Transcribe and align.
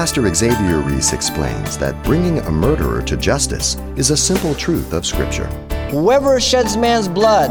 Pastor 0.00 0.34
Xavier 0.34 0.78
Ries 0.78 1.12
explains 1.12 1.76
that 1.76 2.02
bringing 2.04 2.38
a 2.38 2.50
murderer 2.50 3.02
to 3.02 3.18
justice 3.18 3.76
is 3.96 4.10
a 4.10 4.16
simple 4.16 4.54
truth 4.54 4.94
of 4.94 5.04
Scripture. 5.04 5.44
Whoever 5.90 6.40
sheds 6.40 6.74
man's 6.74 7.06
blood, 7.06 7.50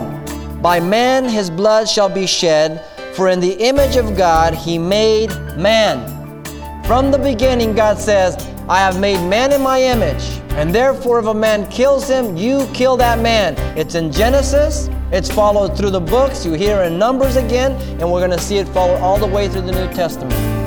by 0.60 0.80
man 0.80 1.26
his 1.26 1.52
blood 1.52 1.88
shall 1.88 2.10
be 2.10 2.26
shed, 2.26 2.84
for 3.14 3.30
in 3.30 3.40
the 3.40 3.54
image 3.64 3.98
of 3.98 4.18
God 4.18 4.56
he 4.56 4.80
made 4.80 5.30
man. 5.60 6.44
From 6.86 7.12
the 7.12 7.20
beginning, 7.20 7.76
God 7.76 8.00
says, 8.00 8.36
I 8.68 8.80
have 8.80 9.00
made 9.00 9.24
man 9.30 9.54
in 9.54 9.62
my 9.62 9.84
image, 9.84 10.42
and 10.54 10.74
therefore 10.74 11.20
if 11.20 11.28
a 11.28 11.34
man 11.36 11.70
kills 11.70 12.08
him, 12.08 12.36
you 12.36 12.68
kill 12.74 12.98
that 12.98 13.20
man. 13.20 13.54
It's 13.78 13.94
in 13.94 14.12
Genesis, 14.12 14.90
it's 15.12 15.30
followed 15.30 15.78
through 15.78 15.92
the 15.92 16.02
books, 16.02 16.48
you 16.48 16.54
hear 16.54 16.82
in 16.82 16.98
Numbers 16.98 17.36
again, 17.36 17.74
and 18.02 18.12
we're 18.12 18.26
going 18.26 18.32
to 18.32 18.44
see 18.44 18.58
it 18.58 18.68
follow 18.70 18.96
all 18.96 19.20
the 19.20 19.28
way 19.28 19.48
through 19.48 19.68
the 19.68 19.72
New 19.72 19.94
Testament. 19.94 20.59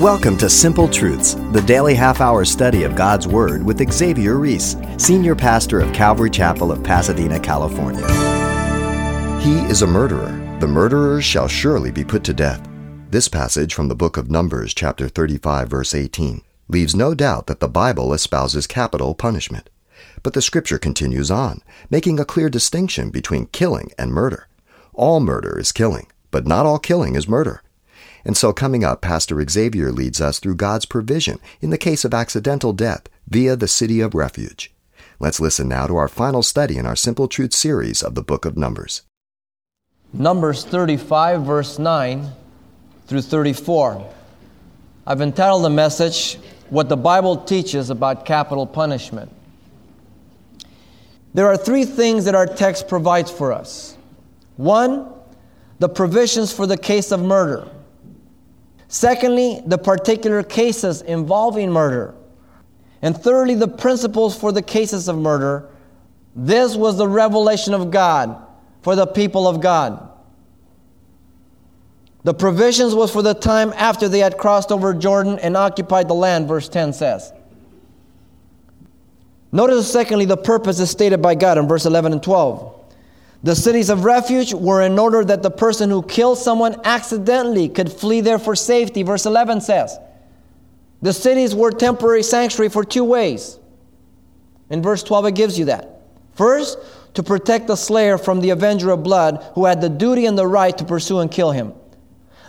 Welcome 0.00 0.36
to 0.38 0.50
Simple 0.50 0.88
Truths, 0.88 1.36
the 1.52 1.62
daily 1.62 1.94
half 1.94 2.20
hour 2.20 2.44
study 2.44 2.82
of 2.82 2.94
God's 2.94 3.26
Word 3.26 3.62
with 3.62 3.90
Xavier 3.90 4.36
Ries, 4.36 4.76
Senior 4.98 5.34
Pastor 5.34 5.80
of 5.80 5.90
Calvary 5.94 6.28
Chapel 6.28 6.70
of 6.70 6.84
Pasadena, 6.84 7.40
California. 7.40 8.06
He 9.40 9.54
is 9.70 9.80
a 9.80 9.86
murderer. 9.86 10.58
The 10.60 10.66
murderers 10.66 11.24
shall 11.24 11.48
surely 11.48 11.90
be 11.90 12.04
put 12.04 12.24
to 12.24 12.34
death. 12.34 12.68
This 13.08 13.26
passage 13.28 13.72
from 13.72 13.88
the 13.88 13.94
book 13.94 14.18
of 14.18 14.30
Numbers, 14.30 14.74
chapter 14.74 15.08
35, 15.08 15.70
verse 15.70 15.94
18, 15.94 16.42
leaves 16.68 16.94
no 16.94 17.14
doubt 17.14 17.46
that 17.46 17.60
the 17.60 17.66
Bible 17.66 18.12
espouses 18.12 18.66
capital 18.66 19.14
punishment. 19.14 19.70
But 20.22 20.34
the 20.34 20.42
scripture 20.42 20.78
continues 20.78 21.30
on, 21.30 21.62
making 21.88 22.20
a 22.20 22.26
clear 22.26 22.50
distinction 22.50 23.08
between 23.08 23.46
killing 23.46 23.92
and 23.98 24.12
murder. 24.12 24.46
All 24.92 25.20
murder 25.20 25.58
is 25.58 25.72
killing, 25.72 26.08
but 26.30 26.46
not 26.46 26.66
all 26.66 26.78
killing 26.78 27.14
is 27.14 27.26
murder. 27.26 27.62
And 28.26 28.36
so, 28.36 28.52
coming 28.52 28.82
up, 28.82 29.02
Pastor 29.02 29.40
Xavier 29.48 29.92
leads 29.92 30.20
us 30.20 30.40
through 30.40 30.56
God's 30.56 30.84
provision 30.84 31.38
in 31.60 31.70
the 31.70 31.78
case 31.78 32.04
of 32.04 32.12
accidental 32.12 32.72
death 32.72 33.08
via 33.28 33.54
the 33.54 33.68
city 33.68 34.00
of 34.00 34.16
refuge. 34.16 34.74
Let's 35.20 35.38
listen 35.38 35.68
now 35.68 35.86
to 35.86 35.94
our 35.94 36.08
final 36.08 36.42
study 36.42 36.76
in 36.76 36.86
our 36.86 36.96
Simple 36.96 37.28
Truth 37.28 37.54
series 37.54 38.02
of 38.02 38.16
the 38.16 38.24
book 38.24 38.44
of 38.44 38.56
Numbers. 38.56 39.02
Numbers 40.12 40.64
35, 40.64 41.42
verse 41.44 41.78
9 41.78 42.28
through 43.06 43.22
34. 43.22 44.12
I've 45.06 45.20
entitled 45.20 45.62
the 45.62 45.70
message, 45.70 46.34
What 46.68 46.88
the 46.88 46.96
Bible 46.96 47.36
Teaches 47.36 47.90
About 47.90 48.26
Capital 48.26 48.66
Punishment. 48.66 49.30
There 51.32 51.46
are 51.46 51.56
three 51.56 51.84
things 51.84 52.24
that 52.24 52.34
our 52.34 52.46
text 52.46 52.88
provides 52.88 53.30
for 53.30 53.52
us. 53.52 53.96
One, 54.56 55.12
the 55.78 55.88
provisions 55.88 56.52
for 56.52 56.66
the 56.66 56.76
case 56.76 57.12
of 57.12 57.20
murder. 57.22 57.70
Secondly, 58.96 59.60
the 59.66 59.76
particular 59.76 60.42
cases 60.42 61.02
involving 61.02 61.70
murder. 61.70 62.14
And 63.02 63.14
thirdly, 63.14 63.54
the 63.54 63.68
principles 63.68 64.34
for 64.34 64.52
the 64.52 64.62
cases 64.62 65.06
of 65.06 65.18
murder. 65.18 65.68
This 66.34 66.74
was 66.76 66.96
the 66.96 67.06
revelation 67.06 67.74
of 67.74 67.90
God 67.90 68.42
for 68.80 68.96
the 68.96 69.06
people 69.06 69.46
of 69.46 69.60
God. 69.60 70.08
The 72.24 72.32
provisions 72.32 72.94
was 72.94 73.12
for 73.12 73.20
the 73.20 73.34
time 73.34 73.74
after 73.76 74.08
they 74.08 74.20
had 74.20 74.38
crossed 74.38 74.72
over 74.72 74.94
Jordan 74.94 75.38
and 75.40 75.58
occupied 75.58 76.08
the 76.08 76.14
land, 76.14 76.48
verse 76.48 76.66
10 76.66 76.94
says. 76.94 77.34
Notice, 79.52 79.92
secondly, 79.92 80.24
the 80.24 80.38
purpose 80.38 80.80
is 80.80 80.90
stated 80.90 81.20
by 81.20 81.34
God 81.34 81.58
in 81.58 81.68
verse 81.68 81.84
11 81.84 82.12
and 82.12 82.22
12. 82.22 82.85
The 83.42 83.54
cities 83.54 83.90
of 83.90 84.04
refuge 84.04 84.54
were 84.54 84.82
in 84.82 84.98
order 84.98 85.24
that 85.24 85.42
the 85.42 85.50
person 85.50 85.90
who 85.90 86.02
killed 86.02 86.38
someone 86.38 86.80
accidentally 86.84 87.68
could 87.68 87.92
flee 87.92 88.20
there 88.20 88.38
for 88.38 88.56
safety. 88.56 89.02
Verse 89.02 89.26
11 89.26 89.60
says, 89.60 89.98
The 91.02 91.12
cities 91.12 91.54
were 91.54 91.70
temporary 91.70 92.22
sanctuary 92.22 92.70
for 92.70 92.84
two 92.84 93.04
ways. 93.04 93.58
In 94.70 94.82
verse 94.82 95.02
12, 95.02 95.26
it 95.26 95.34
gives 95.34 95.58
you 95.58 95.66
that. 95.66 96.00
First, 96.34 96.78
to 97.14 97.22
protect 97.22 97.66
the 97.66 97.76
slayer 97.76 98.18
from 98.18 98.40
the 98.40 98.50
avenger 98.50 98.90
of 98.90 99.02
blood 99.02 99.44
who 99.54 99.64
had 99.64 99.80
the 99.80 99.88
duty 99.88 100.26
and 100.26 100.36
the 100.36 100.46
right 100.46 100.76
to 100.76 100.84
pursue 100.84 101.20
and 101.20 101.30
kill 101.30 101.50
him. 101.50 101.72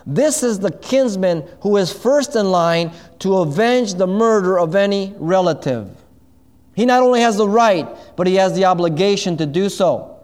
This 0.05 0.41
is 0.41 0.59
the 0.59 0.71
kinsman 0.71 1.47
who 1.61 1.77
is 1.77 1.91
first 1.91 2.35
in 2.35 2.49
line 2.49 2.91
to 3.19 3.37
avenge 3.37 3.93
the 3.93 4.07
murder 4.07 4.57
of 4.57 4.75
any 4.75 5.13
relative. 5.17 5.89
He 6.75 6.85
not 6.85 7.03
only 7.03 7.21
has 7.21 7.37
the 7.37 7.47
right, 7.47 7.87
but 8.15 8.27
he 8.27 8.35
has 8.35 8.53
the 8.55 8.65
obligation 8.65 9.37
to 9.37 9.45
do 9.45 9.69
so 9.69 10.16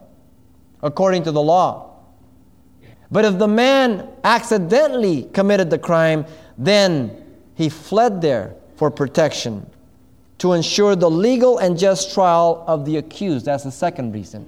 according 0.83 1.23
to 1.23 1.31
the 1.31 1.41
law. 1.41 1.89
But 3.09 3.25
if 3.25 3.39
the 3.39 3.47
man 3.47 4.09
accidentally 4.23 5.23
committed 5.33 5.69
the 5.71 5.79
crime, 5.79 6.25
then 6.57 7.25
he 7.55 7.69
fled 7.69 8.21
there 8.21 8.55
for 8.75 8.91
protection 8.91 9.66
to 10.39 10.53
ensure 10.53 10.95
the 10.95 11.09
legal 11.09 11.57
and 11.59 11.77
just 11.77 12.13
trial 12.13 12.63
of 12.67 12.85
the 12.85 12.97
accused. 12.97 13.45
That's 13.45 13.63
the 13.63 13.71
second 13.71 14.13
reason. 14.13 14.47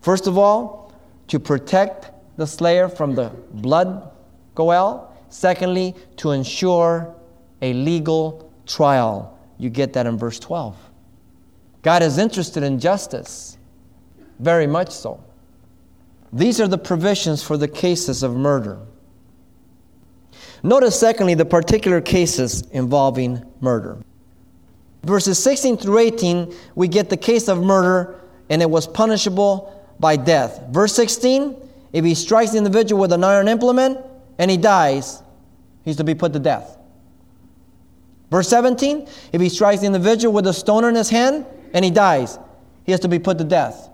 First 0.00 0.26
of 0.26 0.38
all, 0.38 0.92
to 1.28 1.38
protect 1.38 2.10
the 2.36 2.46
slayer 2.46 2.88
from 2.88 3.14
the 3.14 3.30
blood 3.52 4.10
goel. 4.54 5.14
Secondly, 5.28 5.94
to 6.16 6.32
ensure 6.32 7.14
a 7.62 7.72
legal 7.72 8.50
trial. 8.66 9.38
You 9.58 9.70
get 9.70 9.92
that 9.92 10.06
in 10.06 10.18
verse 10.18 10.38
12. 10.38 10.76
God 11.82 12.02
is 12.02 12.18
interested 12.18 12.62
in 12.62 12.78
justice, 12.78 13.58
very 14.38 14.66
much 14.66 14.90
so. 14.90 15.22
These 16.32 16.60
are 16.60 16.68
the 16.68 16.78
provisions 16.78 17.42
for 17.42 17.56
the 17.56 17.68
cases 17.68 18.22
of 18.22 18.36
murder. 18.36 18.78
Notice, 20.62 20.98
secondly, 20.98 21.34
the 21.34 21.44
particular 21.44 22.00
cases 22.00 22.62
involving 22.70 23.42
murder. 23.60 23.98
Verses 25.02 25.42
16 25.42 25.78
through 25.78 25.98
18, 25.98 26.54
we 26.74 26.86
get 26.86 27.08
the 27.08 27.16
case 27.16 27.48
of 27.48 27.62
murder, 27.62 28.20
and 28.50 28.60
it 28.60 28.70
was 28.70 28.86
punishable 28.86 29.84
by 29.98 30.16
death. 30.16 30.62
Verse 30.70 30.94
16, 30.94 31.56
if 31.92 32.04
he 32.04 32.14
strikes 32.14 32.52
the 32.52 32.58
individual 32.58 33.00
with 33.00 33.12
an 33.12 33.24
iron 33.24 33.48
implement 33.48 33.98
and 34.38 34.50
he 34.50 34.56
dies, 34.56 35.22
he's 35.84 35.96
to 35.96 36.04
be 36.04 36.14
put 36.14 36.32
to 36.32 36.38
death. 36.38 36.78
Verse 38.30 38.48
17, 38.48 39.08
if 39.32 39.40
he 39.40 39.48
strikes 39.48 39.80
the 39.80 39.86
individual 39.86 40.32
with 40.32 40.46
a 40.46 40.52
stone 40.52 40.84
in 40.84 40.94
his 40.94 41.10
hand 41.10 41.44
and 41.74 41.84
he 41.84 41.90
dies, 41.90 42.38
he 42.84 42.92
has 42.92 43.00
to 43.00 43.08
be 43.08 43.18
put 43.18 43.38
to 43.38 43.44
death. 43.44 43.89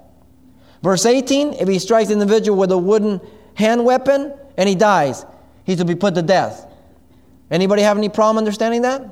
Verse 0.82 1.06
18 1.06 1.54
if 1.54 1.68
he 1.68 1.78
strikes 1.78 2.08
the 2.08 2.14
individual 2.14 2.58
with 2.58 2.70
a 2.72 2.78
wooden 2.78 3.20
hand 3.54 3.84
weapon 3.84 4.34
and 4.56 4.68
he 4.68 4.74
dies, 4.74 5.24
he's 5.64 5.78
to 5.78 5.84
be 5.84 5.94
put 5.94 6.14
to 6.14 6.22
death. 6.22 6.66
Anybody 7.50 7.82
have 7.82 7.96
any 7.96 8.08
problem 8.08 8.38
understanding 8.38 8.82
that? 8.82 9.08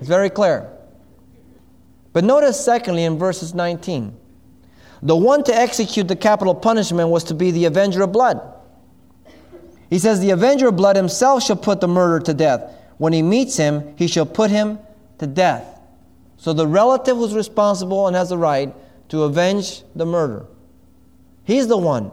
It's 0.00 0.08
very 0.08 0.30
clear. 0.30 0.70
But 2.12 2.24
notice, 2.24 2.62
secondly, 2.62 3.04
in 3.04 3.18
verses 3.18 3.54
19, 3.54 4.16
the 5.02 5.16
one 5.16 5.44
to 5.44 5.54
execute 5.54 6.08
the 6.08 6.16
capital 6.16 6.54
punishment 6.54 7.10
was 7.10 7.24
to 7.24 7.34
be 7.34 7.50
the 7.50 7.66
avenger 7.66 8.02
of 8.02 8.12
blood. 8.12 8.40
He 9.90 9.98
says, 9.98 10.20
The 10.20 10.30
avenger 10.30 10.68
of 10.68 10.76
blood 10.76 10.96
himself 10.96 11.42
shall 11.42 11.56
put 11.56 11.80
the 11.80 11.88
murderer 11.88 12.20
to 12.20 12.34
death. 12.34 12.72
When 12.98 13.12
he 13.12 13.22
meets 13.22 13.56
him, 13.56 13.94
he 13.96 14.06
shall 14.06 14.26
put 14.26 14.50
him 14.50 14.78
to 15.18 15.26
death. 15.26 15.80
So 16.38 16.52
the 16.52 16.66
relative 16.66 17.16
who's 17.16 17.34
responsible 17.34 18.06
and 18.06 18.16
has 18.16 18.30
the 18.30 18.38
right 18.38 18.74
to 19.08 19.22
avenge 19.22 19.82
the 19.94 20.06
murder. 20.06 20.46
He's 21.44 21.68
the 21.68 21.76
one 21.76 22.10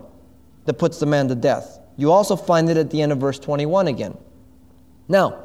that 0.66 0.76
puts 0.76 1.00
the 1.00 1.06
man 1.06 1.28
to 1.30 1.36
death. 1.36 1.80
You 1.98 2.12
also 2.12 2.36
find 2.36 2.70
it 2.70 2.78
at 2.78 2.90
the 2.90 3.02
end 3.02 3.12
of 3.12 3.20
verse 3.20 3.40
21 3.40 3.88
again. 3.88 4.18
Now, 5.08 5.44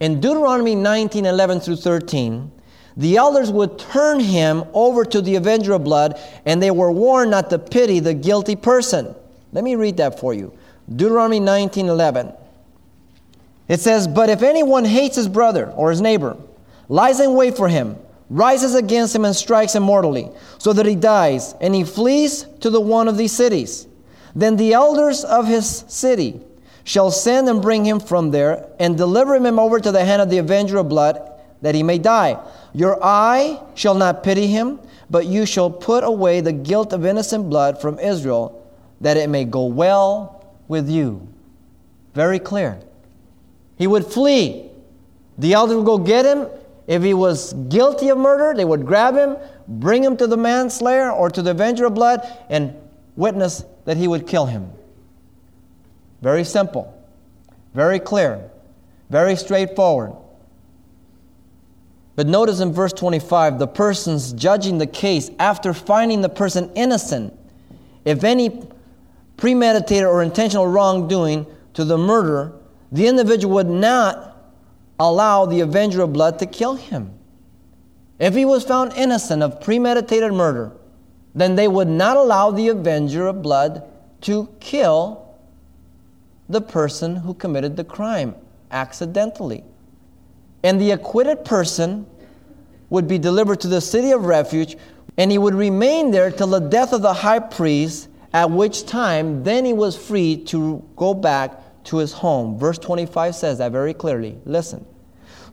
in 0.00 0.20
Deuteronomy 0.20 0.74
19 0.74 1.26
11 1.26 1.60
through 1.60 1.76
13, 1.76 2.50
the 2.96 3.16
elders 3.16 3.50
would 3.50 3.78
turn 3.78 4.20
him 4.20 4.64
over 4.72 5.04
to 5.04 5.20
the 5.20 5.34
avenger 5.36 5.72
of 5.72 5.84
blood, 5.84 6.20
and 6.44 6.62
they 6.62 6.70
were 6.70 6.92
warned 6.92 7.30
not 7.30 7.50
to 7.50 7.58
pity 7.58 8.00
the 8.00 8.14
guilty 8.14 8.54
person. 8.54 9.14
Let 9.52 9.64
me 9.64 9.74
read 9.74 9.96
that 9.96 10.20
for 10.20 10.32
you. 10.34 10.56
Deuteronomy 10.88 11.40
19 11.40 11.88
11. 11.88 12.32
It 13.68 13.80
says, 13.80 14.06
But 14.06 14.28
if 14.28 14.42
anyone 14.42 14.84
hates 14.84 15.16
his 15.16 15.28
brother 15.28 15.70
or 15.70 15.90
his 15.90 16.00
neighbor, 16.00 16.36
lies 16.88 17.20
in 17.20 17.34
wait 17.34 17.56
for 17.56 17.68
him, 17.68 17.96
rises 18.30 18.74
against 18.74 19.14
him 19.14 19.24
and 19.24 19.36
strikes 19.36 19.74
him 19.74 19.82
mortally, 19.82 20.30
so 20.58 20.72
that 20.72 20.86
he 20.86 20.94
dies, 20.94 21.54
and 21.60 21.74
he 21.74 21.84
flees 21.84 22.46
to 22.60 22.70
the 22.70 22.80
one 22.80 23.08
of 23.08 23.16
these 23.16 23.32
cities. 23.32 23.86
Then 24.34 24.56
the 24.56 24.72
elders 24.72 25.24
of 25.24 25.46
his 25.46 25.84
city 25.88 26.40
shall 26.84 27.10
send 27.10 27.48
and 27.48 27.62
bring 27.62 27.84
him 27.84 28.00
from 28.00 28.30
there, 28.30 28.66
and 28.78 28.96
deliver 28.96 29.34
him 29.36 29.58
over 29.58 29.80
to 29.80 29.92
the 29.92 30.04
hand 30.04 30.20
of 30.20 30.30
the 30.30 30.38
avenger 30.38 30.78
of 30.78 30.88
blood, 30.88 31.30
that 31.62 31.74
he 31.74 31.82
may 31.82 31.98
die. 31.98 32.38
Your 32.72 33.02
eye 33.02 33.60
shall 33.74 33.94
not 33.94 34.22
pity 34.22 34.46
him, 34.46 34.80
but 35.08 35.26
you 35.26 35.46
shall 35.46 35.70
put 35.70 36.04
away 36.04 36.40
the 36.40 36.52
guilt 36.52 36.92
of 36.92 37.06
innocent 37.06 37.48
blood 37.48 37.80
from 37.80 37.98
Israel, 37.98 38.66
that 39.00 39.16
it 39.16 39.28
may 39.30 39.44
go 39.44 39.66
well 39.66 40.44
with 40.68 40.88
you. 40.88 41.26
Very 42.14 42.38
clear. 42.38 42.80
He 43.76 43.86
would 43.86 44.06
flee. 44.06 44.70
The 45.38 45.52
elders 45.52 45.76
would 45.76 45.86
go 45.86 45.98
get 45.98 46.24
him, 46.24 46.48
if 46.86 47.02
he 47.02 47.14
was 47.14 47.52
guilty 47.52 48.08
of 48.10 48.18
murder, 48.18 48.54
they 48.56 48.64
would 48.64 48.86
grab 48.86 49.14
him, 49.14 49.36
bring 49.66 50.04
him 50.04 50.16
to 50.18 50.26
the 50.26 50.36
manslayer 50.36 51.10
or 51.10 51.30
to 51.30 51.42
the 51.42 51.52
avenger 51.52 51.86
of 51.86 51.94
blood, 51.94 52.20
and 52.50 52.74
witness 53.16 53.64
that 53.84 53.96
he 53.96 54.08
would 54.08 54.26
kill 54.26 54.46
him. 54.46 54.70
Very 56.20 56.44
simple, 56.44 56.92
very 57.74 57.98
clear, 57.98 58.50
very 59.10 59.36
straightforward. 59.36 60.12
But 62.16 62.26
notice 62.26 62.60
in 62.60 62.72
verse 62.72 62.92
25, 62.92 63.58
the 63.58 63.66
person's 63.66 64.32
judging 64.32 64.78
the 64.78 64.86
case 64.86 65.30
after 65.38 65.72
finding 65.72 66.20
the 66.20 66.28
person 66.28 66.70
innocent. 66.74 67.36
If 68.04 68.22
any 68.22 68.62
premeditated 69.36 70.04
or 70.04 70.22
intentional 70.22 70.66
wrongdoing 70.66 71.46
to 71.74 71.84
the 71.84 71.98
murder, 71.98 72.52
the 72.92 73.08
individual 73.08 73.54
would 73.54 73.68
not 73.68 74.33
allow 74.98 75.46
the 75.46 75.60
avenger 75.60 76.02
of 76.02 76.12
blood 76.12 76.38
to 76.38 76.46
kill 76.46 76.74
him. 76.74 77.12
If 78.18 78.34
he 78.34 78.44
was 78.44 78.64
found 78.64 78.92
innocent 78.94 79.42
of 79.42 79.60
premeditated 79.60 80.32
murder, 80.32 80.72
then 81.34 81.56
they 81.56 81.66
would 81.66 81.88
not 81.88 82.16
allow 82.16 82.50
the 82.50 82.68
avenger 82.68 83.26
of 83.26 83.42
blood 83.42 83.82
to 84.22 84.48
kill 84.60 85.34
the 86.48 86.60
person 86.60 87.16
who 87.16 87.34
committed 87.34 87.76
the 87.76 87.84
crime 87.84 88.34
accidentally. 88.70 89.64
And 90.62 90.80
the 90.80 90.92
acquitted 90.92 91.44
person 91.44 92.06
would 92.90 93.08
be 93.08 93.18
delivered 93.18 93.60
to 93.60 93.68
the 93.68 93.80
city 93.80 94.12
of 94.12 94.24
refuge, 94.24 94.76
and 95.16 95.30
he 95.30 95.38
would 95.38 95.54
remain 95.54 96.10
there 96.10 96.30
till 96.30 96.46
the 96.46 96.60
death 96.60 96.92
of 96.92 97.02
the 97.02 97.12
high 97.12 97.40
priest, 97.40 98.08
at 98.32 98.50
which 98.50 98.86
time 98.86 99.42
then 99.44 99.64
he 99.64 99.72
was 99.72 99.96
free 99.96 100.36
to 100.36 100.84
go 100.96 101.14
back 101.14 101.52
to 101.84 101.98
his 101.98 102.12
home. 102.12 102.58
Verse 102.58 102.78
25 102.78 103.34
says 103.34 103.58
that 103.58 103.72
very 103.72 103.94
clearly. 103.94 104.38
Listen. 104.44 104.86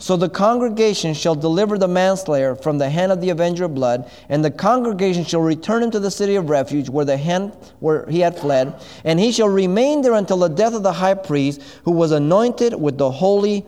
So 0.02 0.18
the 0.18 0.30
congregation 0.30 1.14
shall 1.14 1.36
deliver 1.36 1.78
the 1.78 1.88
manslayer 1.88 2.56
from 2.56 2.80
the 2.80 2.90
hand 2.90 3.12
of 3.12 3.22
the 3.22 3.30
avenger 3.30 3.66
of 3.66 3.76
blood, 3.76 4.10
and 4.30 4.44
the 4.44 4.50
congregation 4.50 5.24
shall 5.24 5.42
return 5.42 5.84
him 5.84 5.92
to 5.92 6.00
the 6.00 6.10
city 6.10 6.36
of 6.38 6.50
refuge 6.50 6.90
where 6.90 7.06
the 7.06 7.18
hand 7.18 7.56
where 7.80 8.08
he 8.10 8.22
had 8.22 8.36
fled, 8.36 8.74
and 9.04 9.20
he 9.20 9.32
shall 9.32 9.48
remain 9.48 10.02
there 10.02 10.14
until 10.14 10.38
the 10.38 10.48
death 10.48 10.74
of 10.74 10.82
the 10.82 10.94
high 10.94 11.14
priest, 11.14 11.62
who 11.84 11.92
was 11.92 12.12
anointed 12.12 12.74
with 12.74 12.98
the 12.98 13.12
holy 13.12 13.64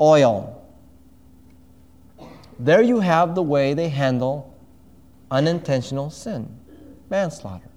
oil. 0.00 0.66
There 2.58 2.80
you 2.80 3.00
have 3.00 3.34
the 3.34 3.42
way 3.42 3.74
they 3.74 3.90
handle 3.90 4.54
unintentional 5.30 6.08
sin, 6.08 6.48
manslaughter. 7.10 7.73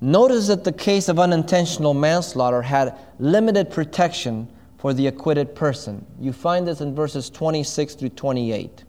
Notice 0.00 0.46
that 0.48 0.64
the 0.64 0.72
case 0.72 1.08
of 1.08 1.18
unintentional 1.18 1.92
manslaughter 1.92 2.62
had 2.62 2.96
limited 3.18 3.70
protection 3.70 4.48
for 4.78 4.94
the 4.94 5.06
acquitted 5.08 5.54
person. 5.54 6.06
You 6.18 6.32
find 6.32 6.66
this 6.66 6.80
in 6.80 6.94
verses 6.94 7.28
26 7.28 7.96
through 7.96 8.08
28. 8.10 8.84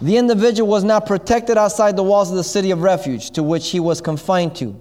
The 0.00 0.16
individual 0.16 0.68
was 0.68 0.84
not 0.84 1.06
protected 1.06 1.58
outside 1.58 1.96
the 1.96 2.02
walls 2.02 2.30
of 2.30 2.36
the 2.36 2.44
city 2.44 2.70
of 2.70 2.82
refuge 2.82 3.30
to 3.32 3.42
which 3.42 3.70
he 3.70 3.80
was 3.80 4.00
confined 4.00 4.56
to. 4.56 4.78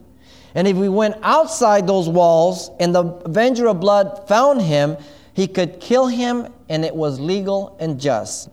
And 0.54 0.68
if 0.68 0.78
he 0.78 0.88
went 0.88 1.16
outside 1.22 1.86
those 1.86 2.08
walls 2.08 2.72
and 2.80 2.96
the 2.96 3.04
avenger 3.04 3.68
of 3.68 3.82
blood 3.82 4.26
found 4.28 4.62
him, 4.62 4.96
he 5.34 5.48
could 5.48 5.82
kill 5.82 6.08
him 6.08 6.48
and 6.70 6.86
it 6.86 6.96
was 6.96 7.20
legal 7.20 7.76
and 7.80 8.00
just. 8.00 8.50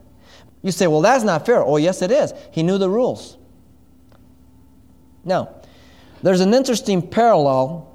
You 0.62 0.72
say, 0.72 0.88
well, 0.88 1.00
that's 1.00 1.22
not 1.22 1.46
fair. 1.46 1.62
Oh, 1.62 1.76
yes, 1.76 2.02
it 2.02 2.10
is. 2.10 2.32
He 2.50 2.64
knew 2.64 2.78
the 2.78 2.90
rules. 2.90 3.38
Now, 5.24 5.54
there's 6.22 6.40
an 6.40 6.54
interesting 6.54 7.02
parallel 7.06 7.88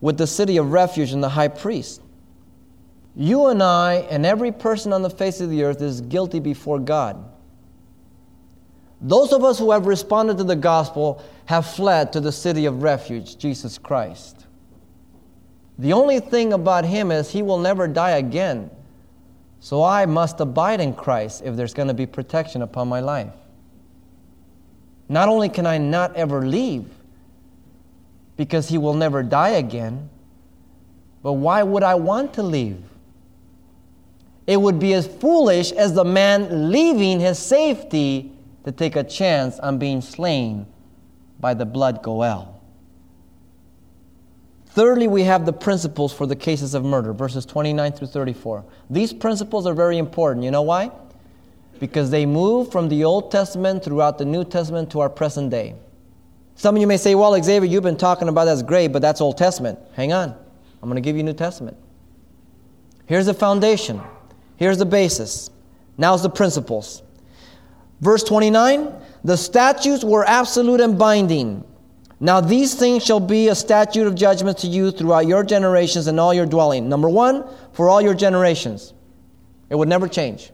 with 0.00 0.18
the 0.18 0.26
city 0.26 0.58
of 0.58 0.72
refuge 0.72 1.12
and 1.12 1.22
the 1.22 1.30
high 1.30 1.48
priest. 1.48 2.02
You 3.16 3.46
and 3.46 3.62
I 3.62 4.06
and 4.10 4.26
every 4.26 4.52
person 4.52 4.92
on 4.92 5.02
the 5.02 5.10
face 5.10 5.40
of 5.40 5.48
the 5.48 5.64
earth 5.64 5.80
is 5.80 6.02
guilty 6.02 6.38
before 6.38 6.78
God. 6.78 7.32
Those 9.00 9.32
of 9.32 9.42
us 9.42 9.58
who 9.58 9.70
have 9.70 9.86
responded 9.86 10.38
to 10.38 10.44
the 10.44 10.56
gospel 10.56 11.22
have 11.46 11.66
fled 11.66 12.12
to 12.12 12.20
the 12.20 12.32
city 12.32 12.66
of 12.66 12.82
refuge, 12.82 13.38
Jesus 13.38 13.78
Christ. 13.78 14.46
The 15.78 15.92
only 15.92 16.20
thing 16.20 16.52
about 16.52 16.84
him 16.84 17.10
is 17.10 17.30
he 17.30 17.42
will 17.42 17.58
never 17.58 17.88
die 17.88 18.12
again. 18.12 18.70
So 19.60 19.82
I 19.82 20.06
must 20.06 20.40
abide 20.40 20.80
in 20.80 20.94
Christ 20.94 21.42
if 21.44 21.56
there's 21.56 21.74
going 21.74 21.88
to 21.88 21.94
be 21.94 22.06
protection 22.06 22.62
upon 22.62 22.88
my 22.88 23.00
life. 23.00 23.32
Not 25.08 25.28
only 25.28 25.48
can 25.48 25.66
I 25.66 25.78
not 25.78 26.14
ever 26.16 26.46
leave 26.46 26.88
because 28.36 28.68
he 28.68 28.78
will 28.78 28.94
never 28.94 29.22
die 29.22 29.50
again, 29.50 30.08
but 31.22 31.34
why 31.34 31.62
would 31.62 31.82
I 31.82 31.94
want 31.94 32.34
to 32.34 32.42
leave? 32.42 32.82
It 34.46 34.60
would 34.60 34.78
be 34.78 34.92
as 34.92 35.06
foolish 35.06 35.72
as 35.72 35.94
the 35.94 36.04
man 36.04 36.70
leaving 36.70 37.18
his 37.18 37.38
safety 37.38 38.32
to 38.64 38.72
take 38.72 38.96
a 38.96 39.02
chance 39.02 39.58
on 39.58 39.78
being 39.78 40.00
slain 40.00 40.66
by 41.40 41.54
the 41.54 41.66
blood 41.66 42.02
Goel. 42.02 42.60
Thirdly, 44.66 45.08
we 45.08 45.22
have 45.22 45.46
the 45.46 45.52
principles 45.52 46.12
for 46.12 46.26
the 46.26 46.36
cases 46.36 46.74
of 46.74 46.84
murder, 46.84 47.12
verses 47.12 47.46
29 47.46 47.92
through 47.92 48.08
34. 48.08 48.64
These 48.90 49.12
principles 49.14 49.66
are 49.66 49.74
very 49.74 49.96
important. 49.96 50.44
You 50.44 50.50
know 50.50 50.62
why? 50.62 50.90
Because 51.80 52.10
they 52.10 52.26
move 52.26 52.70
from 52.70 52.88
the 52.88 53.02
Old 53.02 53.30
Testament 53.30 53.82
throughout 53.82 54.18
the 54.18 54.24
New 54.24 54.44
Testament 54.44 54.90
to 54.90 55.00
our 55.00 55.08
present 55.08 55.50
day. 55.50 55.74
Some 56.56 56.74
of 56.74 56.80
you 56.80 56.86
may 56.86 56.96
say, 56.96 57.14
well, 57.14 57.40
Xavier, 57.40 57.70
you've 57.70 57.82
been 57.82 57.98
talking 57.98 58.28
about 58.28 58.46
that's 58.46 58.62
great, 58.62 58.88
but 58.88 59.02
that's 59.02 59.20
Old 59.20 59.36
Testament. 59.36 59.78
Hang 59.94 60.12
on. 60.12 60.30
I'm 60.82 60.88
going 60.88 60.96
to 60.96 61.06
give 61.06 61.16
you 61.16 61.22
New 61.22 61.34
Testament. 61.34 61.76
Here's 63.04 63.26
the 63.26 63.34
foundation. 63.34 64.00
Here's 64.56 64.78
the 64.78 64.86
basis. 64.86 65.50
Now's 65.98 66.22
the 66.22 66.30
principles. 66.30 67.02
Verse 68.00 68.24
29 68.24 68.92
The 69.22 69.36
statutes 69.36 70.02
were 70.02 70.24
absolute 70.24 70.80
and 70.80 70.98
binding. 70.98 71.62
Now 72.18 72.40
these 72.40 72.74
things 72.74 73.04
shall 73.04 73.20
be 73.20 73.48
a 73.48 73.54
statute 73.54 74.06
of 74.06 74.14
judgment 74.14 74.58
to 74.58 74.66
you 74.66 74.90
throughout 74.90 75.26
your 75.26 75.44
generations 75.44 76.06
and 76.06 76.18
all 76.18 76.32
your 76.32 76.46
dwelling. 76.46 76.88
Number 76.88 77.08
one, 77.10 77.44
for 77.72 77.90
all 77.90 78.00
your 78.00 78.14
generations. 78.14 78.94
It 79.68 79.74
would 79.74 79.88
never 79.88 80.08
change. 80.08 80.52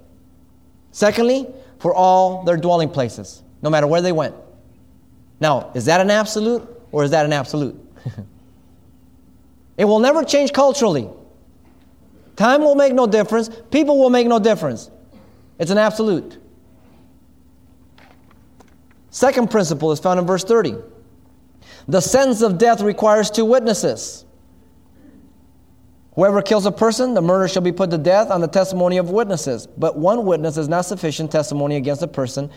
Secondly, 0.91 1.47
for 1.79 1.95
all 1.95 2.43
their 2.45 2.57
dwelling 2.57 2.89
places, 2.89 3.43
no 3.63 3.71
matter 3.71 3.87
where 3.87 4.03
they 4.03 4.13
went. 4.13 4.35
Now, 5.41 5.71
is 5.75 5.87
that 5.87 6.01
an 6.01 6.11
absolute 6.11 6.69
or 6.91 7.05
is 7.05 7.11
that 7.11 7.25
an 7.25 7.33
absolute? 7.33 7.79
it 9.77 9.85
will 9.85 9.99
never 9.99 10.25
change 10.25 10.53
culturally. 10.53 11.09
Time 12.37 12.63
will 12.63 12.75
make 12.75 12.95
no 12.95 13.07
difference. 13.07 13.51
People 13.71 13.99
will 13.99 14.11
make 14.11 14.27
no 14.27 14.39
difference. 14.39 14.91
It's 15.59 15.71
an 15.71 15.79
absolute. 15.79 16.39
Second 19.11 19.51
principle 19.51 19.93
is 19.93 20.01
found 20.01 20.19
in 20.19 20.27
verse 20.27 20.45
30. 20.45 20.77
The 21.87 22.01
sentence 22.01 22.43
of 22.43 22.59
death 22.59 22.81
requires 22.81 23.31
two 23.31 23.45
witnesses. 23.45 24.25
Whoever 26.15 26.43
kills 26.43 26.67
a 26.67 26.73
person, 26.73 27.15
the 27.15 27.23
murder 27.23 27.49
shall 27.49 27.63
be 27.63 27.73
put 27.73 27.91
to 27.91 27.99
death 27.99 28.31
on 28.31 28.41
the 28.41 28.49
testimony 28.49 28.99
of 28.99 29.11
witnesses. 29.11 29.67
But 29.67 29.99
one 29.99 30.25
witness 30.27 30.57
is 30.57 30.69
not 30.69 30.83
sufficient 30.83 31.31
testimony 31.31 31.77
against 31.77 32.03
a 32.03 32.09
person 32.09 32.51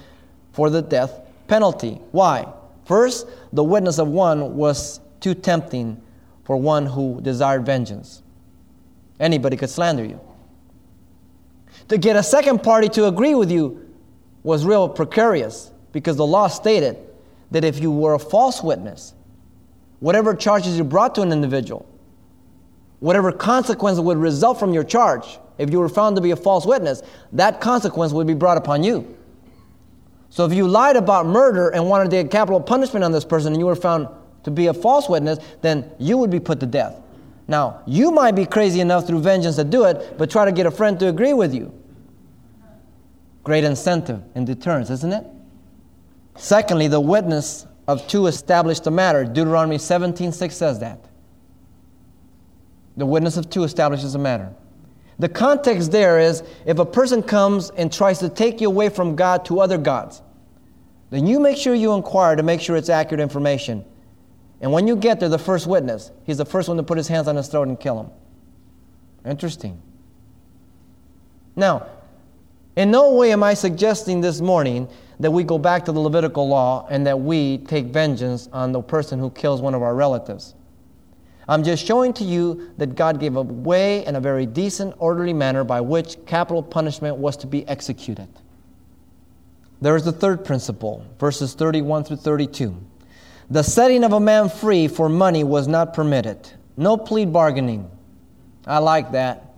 for 0.51 0.70
the 0.70 0.82
death 0.82 1.22
penalty. 1.48 2.01
Why? 2.12 2.51
First, 2.86 3.27
the 3.51 3.63
witness 3.63 3.98
of 3.98 4.08
one 4.08 4.56
was 4.56 5.00
too 5.20 5.34
tempting 5.34 6.01
for 6.44 6.56
one 6.56 6.86
who 6.86 7.20
desired 7.22 7.65
vengeance. 7.65 8.22
Anybody 9.20 9.58
could 9.58 9.70
slander 9.70 10.06
you. 10.06 10.20
To 11.89 11.98
get 11.98 12.15
a 12.15 12.24
second 12.24 12.63
party 12.63 12.89
to 12.89 13.08
agree 13.08 13.36
with 13.36 13.51
you 13.51 13.89
was 14.44 14.65
real 14.65 14.88
precarious 14.88 15.72
because 15.92 16.15
the 16.15 16.25
law 16.25 16.48
stated 16.48 16.98
that 17.51 17.63
if 17.63 17.80
you 17.82 17.92
were 17.92 18.13
a 18.13 18.20
false 18.20 18.62
witness, 18.62 19.13
whatever 20.00 20.36
charges 20.36 20.77
you 20.77 20.84
brought 20.84 21.15
to 21.15 21.22
an 21.22 21.32
individual, 21.32 21.88
whatever 23.00 23.32
consequence 23.32 24.00
would 24.00 24.18
result 24.18 24.60
from 24.60 24.74
your 24.74 24.84
charge, 24.84 25.39
if 25.58 25.70
you 25.72 25.80
were 25.80 25.89
found 25.89 26.15
to 26.15 26.22
be 26.22 26.32
a 26.32 26.36
false 26.36 26.65
witness, 26.65 27.01
that 27.32 27.62
consequence 27.62 28.12
would 28.13 28.27
be 28.27 28.34
brought 28.34 28.58
upon 28.58 28.84
you. 28.84 29.15
So 30.36 30.44
if 30.44 30.54
you 30.54 30.68
lied 30.68 30.98
about 30.98 31.25
murder 31.25 31.70
and 31.70 31.88
wanted 31.88 32.12
to 32.12 32.22
get 32.22 32.30
capital 32.30 32.60
punishment 32.60 33.06
on 33.06 33.13
this 33.13 33.24
person 33.24 33.54
and 33.54 33.62
you 33.62 33.68
were 33.68 33.74
found 33.74 34.10
to 34.44 34.51
be 34.51 34.68
a 34.68 34.74
false 34.74 35.08
witness, 35.08 35.39
then 35.62 35.89
you 35.98 36.18
would 36.18 36.30
be 36.30 36.42
put 36.42 36.60
to 36.60 36.65
death. 36.65 37.00
Now, 37.48 37.82
you 37.88 38.12
might 38.12 38.34
be 38.36 38.46
crazy 38.46 38.82
enough 38.82 39.08
through 39.08 39.22
vengeance 39.22 39.56
to 39.56 39.63
do 39.63 39.86
it, 39.86 40.18
but 40.18 40.30
try 40.30 40.44
to 40.44 40.51
get 40.51 40.65
a 40.65 40.72
friend 40.72 41.00
to 41.00 41.08
agree 41.08 41.32
with 41.32 41.56
you. 41.56 41.74
Great 43.46 43.63
incentive 43.63 44.22
and 44.36 44.46
deterrence, 44.46 44.89
isn't 44.89 45.13
it? 45.13 45.25
Secondly, 46.36 46.89
the 46.89 47.00
witness 47.00 47.65
of 47.88 48.06
two 48.10 48.27
established 48.27 48.84
the 48.84 48.92
matter. 48.92 49.24
Deuteronomy 49.24 49.77
17:6 49.77 50.58
says 50.58 50.80
that. 50.80 51.00
The 52.98 53.06
witness 53.06 53.38
of 53.38 53.50
two 53.50 53.63
establishes 53.63 54.15
a 54.15 54.20
matter. 54.20 54.51
The 55.18 55.30
context 55.30 55.94
there 55.94 56.20
is 56.20 56.44
if 56.65 56.77
a 56.77 56.86
person 56.86 57.24
comes 57.24 57.70
and 57.70 57.89
tries 57.89 58.20
to 58.20 58.27
take 58.27 58.60
you 58.60 58.68
away 58.68 58.89
from 58.89 59.15
God 59.15 59.46
to 59.46 59.62
other 59.62 59.77
gods, 59.77 60.22
then 61.10 61.28
you 61.28 61.40
make 61.40 61.58
sure 61.58 61.74
you 61.74 61.94
inquire 61.94 62.36
to 62.36 62.44
make 62.44 62.62
sure 62.62 62.76
it's 62.76 62.90
accurate 62.90 63.22
information 63.22 63.86
and 64.62 64.72
when 64.72 64.88
you 64.88 64.96
get 64.96 65.20
there, 65.20 65.30
the 65.30 65.38
first 65.38 65.68
witness, 65.68 66.12
he's 66.24 66.38
the 66.38 66.46
first 66.46 66.68
one 66.68 66.78
to 66.78 66.84
put 66.84 66.98
his 66.98 67.08
hands 67.08 67.28
on 67.28 67.36
his 67.36 67.48
throat 67.48 67.68
and 67.68 67.80
kill 67.80 68.00
him. 68.00 68.10
Interesting. 69.26 69.82
Now, 71.56 71.88
In 72.76 72.92
no 72.92 73.14
way 73.14 73.32
am 73.32 73.42
I 73.42 73.54
suggesting 73.54 74.20
this 74.20 74.42
morning 74.42 74.90
that 75.20 75.32
we 75.32 75.44
go 75.44 75.58
back 75.58 75.86
to 75.86 75.94
the 75.94 76.00
Levitical 76.00 76.48
law 76.48 76.88
and 76.90 77.08
that 77.08 77.18
we 77.18 77.60
take 77.60 77.86
vengeance 77.86 78.50
on 78.52 78.74
the 78.74 78.82
person 78.82 79.18
who 79.18 79.30
kills 79.30 79.62
one 79.62 79.74
of 79.74 79.82
our 79.82 79.96
relatives. 79.96 80.56
I'm 81.48 81.64
just 81.64 81.86
showing 81.86 82.12
to 82.14 82.26
you 82.26 82.74
that 82.78 82.96
God 82.96 83.20
gave 83.20 83.38
a 83.38 83.44
way 83.44 84.04
and 84.06 84.18
a 84.18 84.20
very 84.20 84.46
decent, 84.46 84.94
orderly 84.98 85.32
manner 85.32 85.64
by 85.64 85.80
which 85.80 86.18
capital 86.26 86.62
punishment 86.62 87.16
was 87.16 87.38
to 87.38 87.48
be 87.48 87.66
executed. 87.68 88.28
There 89.82 89.96
is 89.96 90.03
the 90.03 90.12
third 90.12 90.46
principle, 90.46 91.05
verses 91.20 91.53
31 91.53 92.05
through 92.05 92.17
32. 92.17 92.75
The 93.50 93.63
setting 93.63 94.03
of 94.03 94.13
a 94.13 94.20
man 94.20 94.50
free 94.50 94.88
for 94.88 95.10
money 95.10 95.44
was 95.44 95.67
not 95.67 95.94
permitted. 95.94 96.50
No 96.77 96.98
plea 96.98 97.25
bargaining. 97.25 97.89
I 98.65 98.79
like 98.79 99.12
that. 99.12 99.53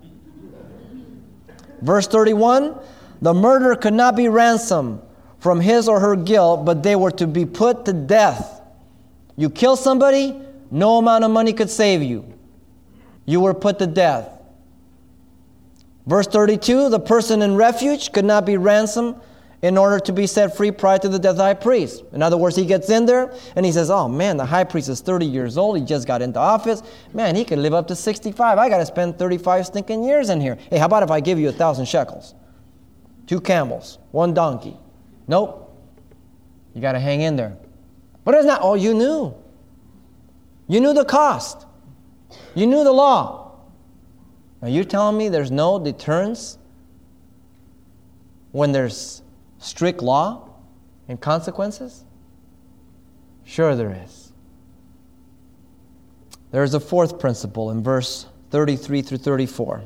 Verse 1.82 2.08
31 2.08 2.76
The 3.22 3.34
murderer 3.34 3.76
could 3.76 3.94
not 3.94 4.16
be 4.16 4.28
ransomed 4.28 5.02
from 5.40 5.62
his 5.62 5.88
or 5.88 6.00
her 6.00 6.16
guilt, 6.16 6.66
but 6.66 6.84
they 6.84 6.96
were 6.96 7.12
to 7.12 7.28
be 7.28 7.46
put 7.46 7.86
to 7.86 7.94
death. 7.94 8.62
You 9.36 9.50
kill 9.50 9.76
somebody, 9.76 10.42
no 10.72 10.98
amount 10.98 11.24
of 11.24 11.32
money 11.32 11.54
could 11.54 11.70
save 11.70 12.02
you. 12.02 12.26
You 13.26 13.42
were 13.42 13.54
put 13.54 13.80
to 13.80 13.88
death. 13.88 14.30
Verse 16.06 16.28
32 16.28 16.90
The 16.90 17.00
person 17.00 17.42
in 17.42 17.56
refuge 17.56 18.12
could 18.12 18.26
not 18.26 18.46
be 18.46 18.58
ransomed 18.58 19.16
in 19.68 19.78
order 19.78 20.00
to 20.00 20.14
be 20.14 20.26
set 20.26 20.56
free 20.56 20.72
prior 20.72 20.98
to 20.98 21.10
the 21.10 21.20
death 21.20 21.32
of 21.32 21.38
the 21.38 21.44
high 21.44 21.54
priest. 21.54 22.02
In 22.14 22.22
other 22.22 22.38
words, 22.38 22.56
he 22.56 22.66
gets 22.66 22.90
in 22.90 23.06
there 23.06 23.34
and 23.58 23.66
he 23.66 23.72
says, 23.74 23.90
Oh 23.90 24.08
man, 24.08 24.38
the 24.38 24.46
high 24.46 24.64
priest 24.64 24.88
is 24.88 25.02
30 25.02 25.26
years 25.26 25.58
old. 25.58 25.78
He 25.78 25.84
just 25.84 26.08
got 26.08 26.22
into 26.22 26.40
office. 26.40 26.82
Man, 27.14 27.36
he 27.36 27.44
could 27.44 27.60
live 27.60 27.74
up 27.74 27.88
to 27.90 27.96
65. 27.96 28.58
I 28.58 28.70
got 28.70 28.78
to 28.78 28.86
spend 28.86 29.20
35 29.20 29.66
stinking 29.66 30.06
years 30.06 30.30
in 30.30 30.40
here. 30.40 30.58
Hey, 30.70 30.78
how 30.78 30.86
about 30.86 31.04
if 31.04 31.12
I 31.12 31.20
give 31.20 31.38
you 31.38 31.50
a 31.50 31.52
thousand 31.52 31.86
shekels? 31.86 32.34
Two 33.26 33.42
camels, 33.42 34.00
one 34.12 34.34
donkey. 34.34 34.78
Nope. 35.28 35.64
You 36.74 36.82
got 36.82 36.94
to 36.94 37.00
hang 37.00 37.20
in 37.20 37.36
there. 37.36 37.58
But 38.24 38.36
it's 38.36 38.46
not 38.46 38.62
all 38.62 38.78
you 38.78 38.94
knew. 38.94 39.36
You 40.70 40.80
knew 40.80 40.94
the 40.94 41.06
cost, 41.06 41.66
you 42.56 42.68
knew 42.68 42.86
the 42.86 42.92
law. 42.94 43.60
Now 44.62 44.70
you're 44.70 44.86
telling 44.86 45.18
me 45.18 45.28
there's 45.28 45.52
no 45.52 45.78
deterrence 45.78 46.58
when 48.52 48.72
there's 48.72 49.22
strict 49.60 50.02
law 50.02 50.50
and 51.08 51.20
consequences? 51.20 52.04
Sure, 53.44 53.76
there 53.76 53.98
is. 54.06 54.32
There's 56.52 56.74
a 56.74 56.80
fourth 56.80 57.20
principle 57.20 57.72
in 57.72 57.84
verse 57.84 58.26
33 58.52 59.02
through 59.02 59.18
34. 59.20 59.84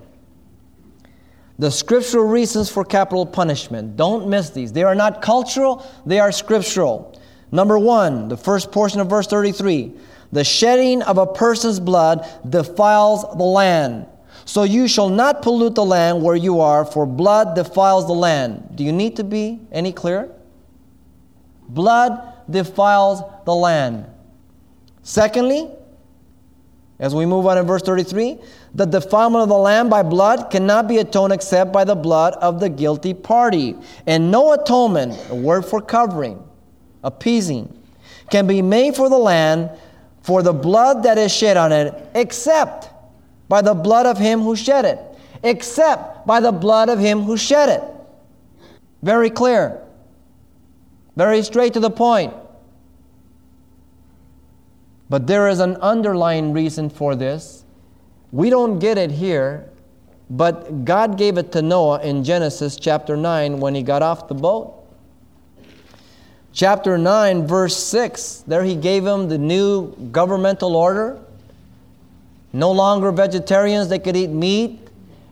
The 1.59 1.69
scriptural 1.69 2.25
reasons 2.25 2.69
for 2.69 2.83
capital 2.83 3.25
punishment. 3.25 3.95
Don't 3.95 4.27
miss 4.27 4.49
these. 4.49 4.71
They 4.71 4.83
are 4.83 4.95
not 4.95 5.21
cultural, 5.21 5.85
they 6.05 6.19
are 6.19 6.31
scriptural. 6.31 7.19
Number 7.51 7.77
one, 7.77 8.29
the 8.29 8.37
first 8.37 8.71
portion 8.71 8.99
of 8.99 9.09
verse 9.09 9.27
33 9.27 9.93
the 10.31 10.43
shedding 10.43 11.01
of 11.01 11.17
a 11.17 11.27
person's 11.27 11.79
blood 11.79 12.27
defiles 12.49 13.23
the 13.37 13.43
land. 13.43 14.05
So 14.45 14.63
you 14.63 14.87
shall 14.87 15.09
not 15.09 15.41
pollute 15.41 15.75
the 15.75 15.85
land 15.85 16.21
where 16.23 16.35
you 16.35 16.59
are, 16.61 16.85
for 16.85 17.05
blood 17.05 17.55
defiles 17.55 18.07
the 18.07 18.13
land. 18.13 18.75
Do 18.75 18.83
you 18.83 18.91
need 18.91 19.15
to 19.17 19.23
be 19.23 19.59
any 19.71 19.91
clearer? 19.91 20.29
Blood 21.69 22.21
defiles 22.49 23.21
the 23.45 23.53
land. 23.53 24.05
Secondly, 25.03 25.69
as 26.99 27.15
we 27.15 27.25
move 27.25 27.47
on 27.47 27.57
in 27.57 27.65
verse 27.65 27.81
33, 27.81 28.37
the 28.75 28.85
defilement 28.85 29.41
of 29.41 29.49
the 29.49 29.57
land 29.57 29.89
by 29.89 30.03
blood 30.03 30.51
cannot 30.51 30.87
be 30.87 30.99
atoned 30.99 31.33
except 31.33 31.71
by 31.71 31.83
the 31.83 31.95
blood 31.95 32.33
of 32.35 32.59
the 32.59 32.69
guilty 32.69 33.13
party. 33.13 33.75
And 34.05 34.29
no 34.29 34.53
atonement, 34.53 35.17
a 35.29 35.35
word 35.35 35.65
for 35.65 35.81
covering, 35.81 36.43
appeasing, 37.03 37.75
can 38.29 38.45
be 38.45 38.61
made 38.61 38.95
for 38.95 39.09
the 39.09 39.17
land 39.17 39.71
for 40.21 40.43
the 40.43 40.53
blood 40.53 41.01
that 41.03 41.17
is 41.17 41.33
shed 41.33 41.57
on 41.57 41.71
it, 41.71 41.93
except 42.13 42.90
by 43.51 43.61
the 43.61 43.73
blood 43.73 44.05
of 44.05 44.17
him 44.17 44.39
who 44.39 44.55
shed 44.55 44.85
it. 44.85 44.97
Except 45.43 46.25
by 46.25 46.39
the 46.39 46.53
blood 46.53 46.87
of 46.87 46.99
him 46.99 47.23
who 47.23 47.35
shed 47.35 47.67
it. 47.67 47.83
Very 49.03 49.29
clear. 49.29 49.81
Very 51.17 51.43
straight 51.43 51.73
to 51.73 51.81
the 51.81 51.89
point. 51.89 52.33
But 55.09 55.27
there 55.27 55.49
is 55.49 55.59
an 55.59 55.75
underlying 55.81 56.53
reason 56.53 56.89
for 56.89 57.13
this. 57.13 57.65
We 58.31 58.49
don't 58.49 58.79
get 58.79 58.97
it 58.97 59.11
here, 59.11 59.69
but 60.29 60.85
God 60.85 61.17
gave 61.17 61.37
it 61.37 61.51
to 61.51 61.61
Noah 61.61 62.01
in 62.03 62.23
Genesis 62.23 62.77
chapter 62.77 63.17
9 63.17 63.59
when 63.59 63.75
he 63.75 63.83
got 63.83 64.01
off 64.01 64.29
the 64.29 64.33
boat. 64.33 64.81
Chapter 66.53 66.97
9, 66.97 67.45
verse 67.47 67.75
6, 67.75 68.45
there 68.47 68.63
he 68.63 68.77
gave 68.77 69.05
him 69.05 69.27
the 69.27 69.37
new 69.37 69.93
governmental 70.13 70.77
order. 70.77 71.19
No 72.53 72.71
longer 72.71 73.11
vegetarians, 73.11 73.87
they 73.87 73.99
could 73.99 74.15
eat 74.15 74.29
meat. 74.29 74.79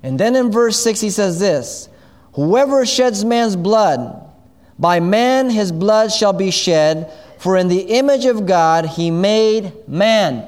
And 0.04 0.20
then 0.20 0.36
in 0.36 0.52
verse 0.52 0.82
6, 0.82 1.02
he 1.02 1.10
says 1.10 1.40
this 1.40 1.90
Whoever 2.34 2.86
sheds 2.86 3.26
man's 3.26 3.56
blood, 3.56 4.32
by 4.78 5.00
man 5.00 5.50
his 5.50 5.72
blood 5.72 6.12
shall 6.12 6.34
be 6.34 6.52
shed, 6.52 7.12
for 7.38 7.58
in 7.58 7.68
the 7.68 7.82
image 7.82 8.26
of 8.26 8.46
God 8.46 8.86
he 8.86 9.12
made 9.12 9.74
man. 9.88 10.48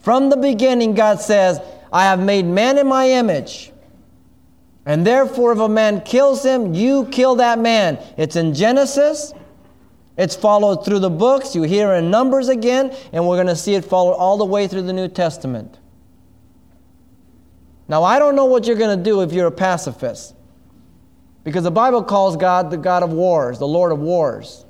From 0.00 0.30
the 0.30 0.36
beginning, 0.36 0.94
God 0.94 1.20
says, 1.20 1.60
I 1.92 2.04
have 2.04 2.20
made 2.20 2.46
man 2.46 2.78
in 2.78 2.86
my 2.86 3.10
image. 3.10 3.72
And 4.86 5.06
therefore, 5.06 5.52
if 5.52 5.58
a 5.58 5.68
man 5.68 6.00
kills 6.00 6.42
him, 6.42 6.72
you 6.72 7.06
kill 7.06 7.36
that 7.36 7.58
man. 7.58 7.98
It's 8.16 8.36
in 8.36 8.54
Genesis. 8.54 9.34
It's 10.18 10.34
followed 10.34 10.84
through 10.84 10.98
the 10.98 11.10
books. 11.10 11.54
You 11.54 11.62
hear 11.62 11.92
in 11.92 12.10
Numbers 12.10 12.48
again, 12.48 12.94
and 13.12 13.26
we're 13.26 13.36
going 13.36 13.46
to 13.46 13.56
see 13.56 13.76
it 13.76 13.84
followed 13.84 14.14
all 14.14 14.36
the 14.36 14.44
way 14.44 14.66
through 14.66 14.82
the 14.82 14.92
New 14.92 15.06
Testament. 15.06 15.78
Now, 17.86 18.02
I 18.02 18.18
don't 18.18 18.34
know 18.34 18.44
what 18.44 18.66
you're 18.66 18.76
going 18.76 18.98
to 18.98 19.02
do 19.02 19.22
if 19.22 19.32
you're 19.32 19.46
a 19.46 19.52
pacifist. 19.52 20.34
Because 21.44 21.62
the 21.62 21.70
Bible 21.70 22.02
calls 22.02 22.36
God 22.36 22.70
the 22.70 22.76
God 22.76 23.04
of 23.04 23.12
wars, 23.12 23.60
the 23.60 23.66
Lord 23.66 23.92
of 23.92 24.00
wars. 24.00 24.66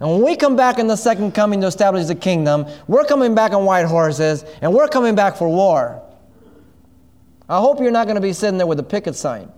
And 0.00 0.10
when 0.10 0.22
we 0.22 0.36
come 0.36 0.54
back 0.54 0.78
in 0.78 0.86
the 0.86 0.96
second 0.96 1.32
coming 1.32 1.62
to 1.62 1.66
establish 1.66 2.06
the 2.06 2.14
kingdom, 2.14 2.66
we're 2.86 3.04
coming 3.04 3.34
back 3.34 3.52
on 3.52 3.64
white 3.64 3.86
horses, 3.86 4.44
and 4.60 4.72
we're 4.72 4.86
coming 4.86 5.14
back 5.14 5.36
for 5.36 5.48
war. 5.48 6.02
I 7.48 7.58
hope 7.58 7.80
you're 7.80 7.90
not 7.90 8.06
going 8.06 8.16
to 8.16 8.20
be 8.20 8.34
sitting 8.34 8.58
there 8.58 8.66
with 8.66 8.78
a 8.80 8.84
picket 8.84 9.16
sign. 9.16 9.50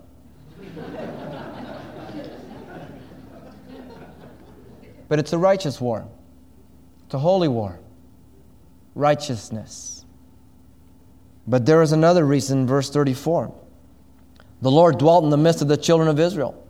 But 5.07 5.19
it's 5.19 5.33
a 5.33 5.37
righteous 5.37 5.79
war, 5.79 6.07
it's 7.05 7.13
a 7.13 7.19
holy 7.19 7.47
war. 7.47 7.79
Righteousness. 8.95 10.05
But 11.47 11.67
there 11.67 11.83
is 11.83 11.91
another 11.91 12.25
reason, 12.25 12.65
verse 12.65 12.89
34. 12.89 13.53
The 14.61 14.71
Lord 14.71 14.97
dwelt 14.97 15.23
in 15.23 15.29
the 15.29 15.37
midst 15.37 15.61
of 15.61 15.67
the 15.67 15.77
children 15.77 16.09
of 16.09 16.19
Israel. 16.19 16.67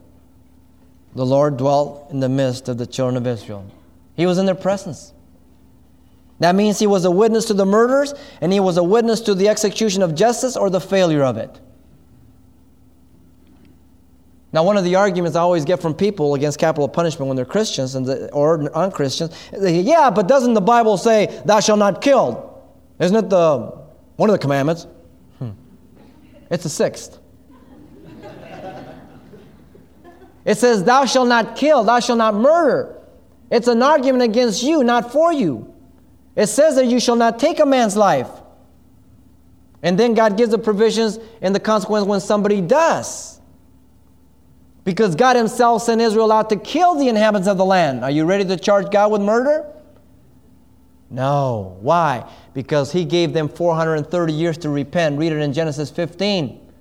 The 1.16 1.26
Lord 1.26 1.58
dwelt 1.58 2.12
in 2.12 2.20
the 2.20 2.30
midst 2.30 2.68
of 2.70 2.78
the 2.78 2.86
children 2.86 3.18
of 3.18 3.26
Israel. 3.26 3.66
He 4.16 4.26
was 4.26 4.38
in 4.38 4.46
their 4.46 4.56
presence. 4.56 5.14
That 6.40 6.54
means 6.54 6.78
he 6.78 6.86
was 6.86 7.06
a 7.06 7.12
witness 7.12 7.46
to 7.46 7.54
the 7.54 7.66
murders 7.66 8.14
and 8.42 8.54
he 8.54 8.60
was 8.60 8.78
a 8.78 8.84
witness 8.84 9.22
to 9.22 9.34
the 9.34 9.48
execution 9.48 10.04
of 10.04 10.14
justice 10.14 10.56
or 10.56 10.70
the 10.70 10.82
failure 10.82 11.24
of 11.24 11.38
it. 11.38 11.60
Now, 14.58 14.64
one 14.64 14.76
of 14.76 14.84
the 14.84 14.96
arguments 14.96 15.38
I 15.38 15.42
always 15.42 15.66
get 15.66 15.80
from 15.80 15.94
people 15.94 16.34
against 16.34 16.58
capital 16.58 16.90
punishment 16.90 17.28
when 17.28 17.36
they're 17.36 17.46
Christians 17.46 17.94
and 17.94 18.04
the, 18.08 18.32
or 18.32 18.76
unchristians, 18.76 19.32
yeah, 19.56 20.10
but 20.10 20.28
doesn't 20.28 20.56
the 20.56 20.62
Bible 20.62 20.98
say, 20.98 21.40
thou 21.46 21.60
shalt 21.60 21.78
not 21.78 22.02
kill? 22.02 22.60
Isn't 23.00 23.16
it 23.16 23.30
the, 23.30 23.72
one 24.16 24.32
of 24.32 24.34
the 24.34 24.40
commandments? 24.40 24.88
Hmm. 25.38 25.52
It's 26.50 26.64
the 26.64 26.70
sixth. 26.70 27.20
it 30.44 30.58
says, 30.58 30.84
thou 30.84 31.06
shalt 31.06 31.28
not 31.28 31.56
kill, 31.56 31.84
thou 31.84 32.00
shalt 32.00 32.18
not 32.18 32.34
murder. 32.34 33.00
It's 33.52 33.68
an 33.68 33.84
argument 33.84 34.24
against 34.24 34.64
you, 34.64 34.84
not 34.84 35.12
for 35.12 35.32
you. 35.32 35.72
It 36.36 36.48
says 36.48 36.78
that 36.78 36.88
you 36.88 37.00
shall 37.00 37.16
not 37.16 37.38
take 37.38 37.60
a 37.60 37.66
man's 37.68 37.96
life. 37.96 38.32
And 39.84 40.00
then 40.00 40.16
God 40.16 40.36
gives 40.36 40.50
the 40.50 40.58
provisions 40.58 41.20
and 41.44 41.54
the 41.54 41.60
consequence 41.60 42.08
when 42.08 42.22
somebody 42.22 42.60
does. 42.60 43.37
Because 44.88 45.18
God 45.18 45.36
Himself 45.36 45.84
sent 45.84 46.00
Israel 46.00 46.32
out 46.32 46.50
to 46.50 46.56
kill 46.56 46.96
the 46.96 47.10
inhabitants 47.10 47.50
of 47.50 47.58
the 47.58 47.66
land. 47.66 48.06
Are 48.06 48.10
you 48.10 48.24
ready 48.24 48.46
to 48.46 48.56
charge 48.56 48.90
God 48.90 49.12
with 49.12 49.22
murder? 49.22 49.70
No. 51.10 51.76
Why? 51.82 52.32
Because 52.54 52.94
He 52.94 53.04
gave 53.04 53.34
them 53.34 53.50
430 53.50 54.32
years 54.32 54.58
to 54.60 54.70
repent. 54.70 55.20
Read 55.20 55.34
it 55.34 55.40
in 55.40 55.52
Genesis 55.52 55.92
15. 55.92 56.72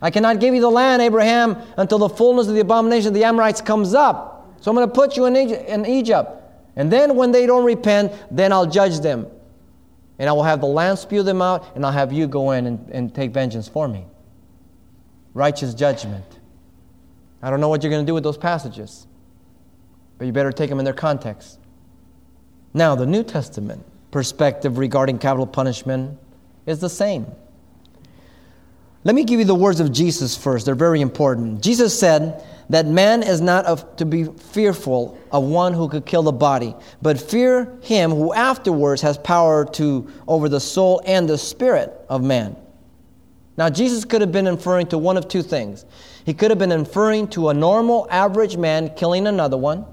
I 0.00 0.10
cannot 0.12 0.38
give 0.38 0.54
you 0.54 0.60
the 0.60 0.70
land, 0.70 1.02
Abraham, 1.02 1.56
until 1.76 1.98
the 1.98 2.08
fullness 2.08 2.46
of 2.46 2.54
the 2.54 2.60
abomination 2.60 3.08
of 3.08 3.14
the 3.14 3.24
Amorites 3.24 3.60
comes 3.60 3.92
up. 3.92 4.54
So 4.60 4.70
I'm 4.70 4.76
going 4.76 4.86
to 4.86 4.94
put 4.94 5.16
you 5.16 5.26
in 5.26 5.84
Egypt. 5.84 6.30
And 6.76 6.92
then 6.92 7.16
when 7.16 7.32
they 7.32 7.44
don't 7.44 7.64
repent, 7.64 8.12
then 8.30 8.52
I'll 8.52 8.66
judge 8.66 9.00
them. 9.00 9.26
And 10.20 10.30
I 10.30 10.32
will 10.32 10.44
have 10.44 10.60
the 10.60 10.68
land 10.68 11.00
spew 11.00 11.24
them 11.24 11.42
out, 11.42 11.74
and 11.74 11.84
I'll 11.84 11.90
have 11.90 12.12
you 12.12 12.28
go 12.28 12.52
in 12.52 12.66
and, 12.66 12.88
and 12.90 13.12
take 13.12 13.32
vengeance 13.32 13.66
for 13.66 13.88
me. 13.88 14.06
Righteous 15.34 15.74
judgment. 15.74 16.37
I 17.42 17.50
don't 17.50 17.60
know 17.60 17.68
what 17.68 17.82
you're 17.82 17.90
going 17.90 18.04
to 18.04 18.10
do 18.10 18.14
with 18.14 18.24
those 18.24 18.38
passages, 18.38 19.06
but 20.18 20.26
you 20.26 20.32
better 20.32 20.52
take 20.52 20.70
them 20.70 20.78
in 20.78 20.84
their 20.84 20.94
context. 20.94 21.58
Now, 22.74 22.94
the 22.94 23.06
New 23.06 23.22
Testament 23.22 23.84
perspective 24.10 24.78
regarding 24.78 25.18
capital 25.18 25.46
punishment 25.46 26.18
is 26.66 26.80
the 26.80 26.90
same. 26.90 27.26
Let 29.04 29.14
me 29.14 29.24
give 29.24 29.38
you 29.38 29.44
the 29.44 29.54
words 29.54 29.80
of 29.80 29.92
Jesus 29.92 30.36
first. 30.36 30.66
They're 30.66 30.74
very 30.74 31.00
important. 31.00 31.62
Jesus 31.62 31.98
said 31.98 32.44
that 32.68 32.86
man 32.86 33.22
is 33.22 33.40
not 33.40 33.64
of, 33.64 33.96
to 33.96 34.04
be 34.04 34.24
fearful 34.24 35.18
of 35.30 35.44
one 35.44 35.72
who 35.72 35.88
could 35.88 36.04
kill 36.04 36.22
the 36.22 36.32
body, 36.32 36.74
but 37.00 37.18
fear 37.18 37.78
him 37.80 38.10
who 38.10 38.34
afterwards 38.34 39.00
has 39.02 39.16
power 39.16 39.64
to 39.64 40.10
over 40.26 40.48
the 40.48 40.60
soul 40.60 41.00
and 41.06 41.28
the 41.28 41.38
spirit 41.38 41.92
of 42.08 42.22
man. 42.22 42.56
Now, 43.56 43.70
Jesus 43.70 44.04
could 44.04 44.20
have 44.20 44.30
been 44.30 44.46
inferring 44.46 44.88
to 44.88 44.98
one 44.98 45.16
of 45.16 45.28
two 45.28 45.42
things. 45.42 45.84
He 46.28 46.34
could 46.34 46.50
have 46.50 46.58
been 46.58 46.72
inferring 46.72 47.28
to 47.28 47.48
a 47.48 47.54
normal, 47.54 48.06
average 48.10 48.58
man 48.58 48.90
killing 48.94 49.26
another 49.26 49.56
one. 49.56 49.86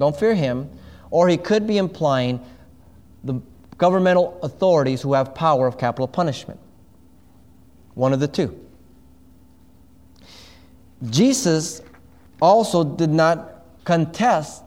Don't 0.00 0.18
fear 0.18 0.34
him. 0.34 0.68
Or 1.12 1.28
he 1.28 1.36
could 1.36 1.64
be 1.64 1.78
implying 1.78 2.44
the 3.22 3.40
governmental 3.78 4.36
authorities 4.42 5.00
who 5.00 5.12
have 5.12 5.32
power 5.32 5.64
of 5.64 5.78
capital 5.78 6.08
punishment. 6.08 6.58
One 7.94 8.12
of 8.12 8.18
the 8.18 8.26
two. 8.26 8.58
Jesus 11.08 11.82
also 12.42 12.82
did 12.82 13.10
not 13.10 13.64
contest 13.84 14.64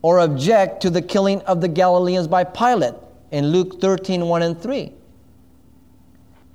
or 0.00 0.20
object 0.20 0.80
to 0.80 0.88
the 0.88 1.02
killing 1.02 1.42
of 1.42 1.60
the 1.60 1.68
Galileans 1.68 2.26
by 2.26 2.42
Pilate 2.42 2.94
in 3.32 3.48
Luke 3.48 3.82
13 3.82 4.26
1 4.26 4.42
and 4.42 4.58
3, 4.58 4.90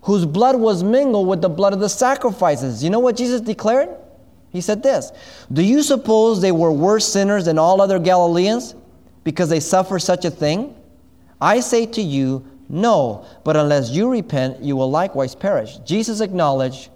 whose 0.01 0.25
blood 0.25 0.55
was 0.55 0.83
mingled 0.83 1.27
with 1.27 1.41
the 1.41 1.49
blood 1.49 1.73
of 1.73 1.79
the 1.79 1.89
sacrifices. 1.89 2.83
You 2.83 2.89
know 2.89 2.99
what 2.99 3.17
Jesus 3.17 3.41
declared? 3.41 3.89
He 4.51 4.61
said 4.61 4.81
this 4.81 5.11
Do 5.51 5.61
you 5.61 5.83
suppose 5.83 6.41
they 6.41 6.51
were 6.51 6.71
worse 6.71 7.07
sinners 7.07 7.45
than 7.45 7.59
all 7.59 7.81
other 7.81 7.99
Galileans 7.99 8.75
because 9.23 9.49
they 9.49 9.59
suffered 9.59 9.99
such 9.99 10.25
a 10.25 10.31
thing? 10.31 10.75
I 11.41 11.59
say 11.59 11.85
to 11.85 12.01
you, 12.01 12.45
no, 12.67 13.25
but 13.43 13.57
unless 13.57 13.89
you 13.89 14.09
repent, 14.09 14.61
you 14.61 14.75
will 14.75 14.91
likewise 14.91 15.33
perish. 15.33 15.77
Jesus 15.79 16.21
acknowledged 16.21 16.89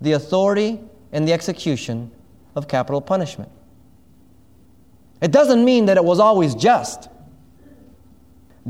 the 0.00 0.12
authority 0.12 0.80
and 1.12 1.26
the 1.26 1.32
execution 1.32 2.10
of 2.54 2.68
capital 2.68 3.00
punishment. 3.00 3.50
It 5.20 5.32
doesn't 5.32 5.64
mean 5.64 5.86
that 5.86 5.96
it 5.96 6.04
was 6.04 6.20
always 6.20 6.54
just. 6.54 7.08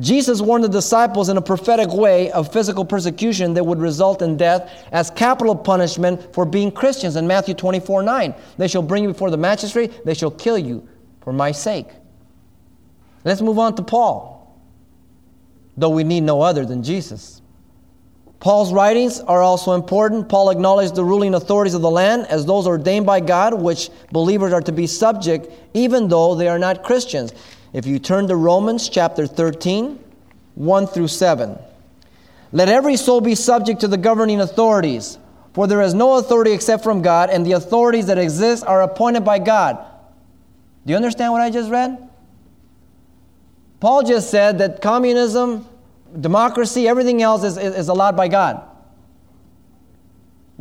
Jesus 0.01 0.41
warned 0.41 0.65
the 0.65 0.69
disciples 0.69 1.29
in 1.29 1.37
a 1.37 1.43
prophetic 1.43 1.93
way 1.93 2.31
of 2.33 2.53
physical 2.53 2.85
persecution 2.85 3.55
that 3.55 3.65
would 3.65 3.81
result 3.81 4.23
in 4.23 4.37
death 4.37 4.71
as 4.93 5.11
capital 5.11 5.57
punishment 5.57 6.35
for 6.35 6.45
being 6.45 6.71
Christians 6.71 7.17
in 7.17 7.27
Matthew 7.27 7.55
24 7.55 8.03
9. 8.03 8.35
They 8.59 8.69
shall 8.69 8.83
bring 8.83 9.05
you 9.05 9.13
before 9.13 9.31
the 9.31 9.37
magistrate, 9.37 10.05
they 10.05 10.15
shall 10.15 10.31
kill 10.31 10.59
you 10.59 10.89
for 11.23 11.33
my 11.33 11.53
sake. 11.53 11.89
Let's 13.25 13.41
move 13.41 13.59
on 13.59 13.75
to 13.77 13.83
Paul 13.83 14.39
though 15.79 15.91
we 15.91 16.05
need 16.05 16.23
no 16.23 16.43
other 16.43 16.67
than 16.67 16.83
Jesus. 16.83 17.41
Paul's 18.41 18.73
writings 18.73 19.21
are 19.21 19.43
also 19.43 19.73
important. 19.73 20.29
Paul 20.29 20.51
acknowledged 20.51 20.95
the 20.95 21.05
ruling 21.05 21.35
authorities 21.35 21.75
of 21.75 21.83
the 21.83 21.91
land 21.91 22.27
as 22.27 22.47
those 22.47 22.67
ordained 22.67 23.07
by 23.07 23.21
God, 23.21 23.55
which 23.55 23.91
believers 24.13 24.53
are 24.53 24.61
to 24.61 24.73
be 24.73 24.87
subject, 24.87 25.49
even 25.75 26.09
though 26.09 26.35
they 26.35 26.49
are 26.49 26.59
not 26.59 26.83
Christians. 26.85 27.33
If 27.73 27.87
you 27.87 27.99
turn 27.99 28.29
to 28.29 28.37
Romans 28.37 28.89
chapter 28.89 29.27
13, 29.27 29.99
1 30.55 30.87
through 30.89 31.09
7. 31.09 31.59
Let 32.51 32.69
every 32.69 32.97
soul 32.97 33.21
be 33.21 33.35
subject 33.35 33.81
to 33.81 33.89
the 33.89 33.97
governing 33.97 34.41
authorities, 34.41 35.19
for 35.53 35.67
there 35.67 35.83
is 35.83 35.95
no 35.95 36.15
authority 36.15 36.53
except 36.53 36.83
from 36.83 37.03
God, 37.03 37.31
and 37.31 37.47
the 37.47 37.53
authorities 37.53 38.07
that 38.07 38.19
exist 38.19 38.65
are 38.65 38.83
appointed 38.83 39.25
by 39.25 39.39
God. 39.39 39.79
Do 40.85 40.93
you 40.93 40.97
understand 40.97 41.33
what 41.33 41.43
I 41.43 41.51
just 41.51 41.71
read? 41.71 42.09
Paul 43.81 44.03
just 44.03 44.31
said 44.31 44.59
that 44.59 44.81
communism, 44.81 45.67
democracy, 46.19 46.89
everything 46.89 47.23
else 47.23 47.45
is, 47.45 47.57
is, 47.57 47.77
is, 47.77 47.89
allowed 47.89 48.17
by 48.17 48.27
God. 48.27 48.63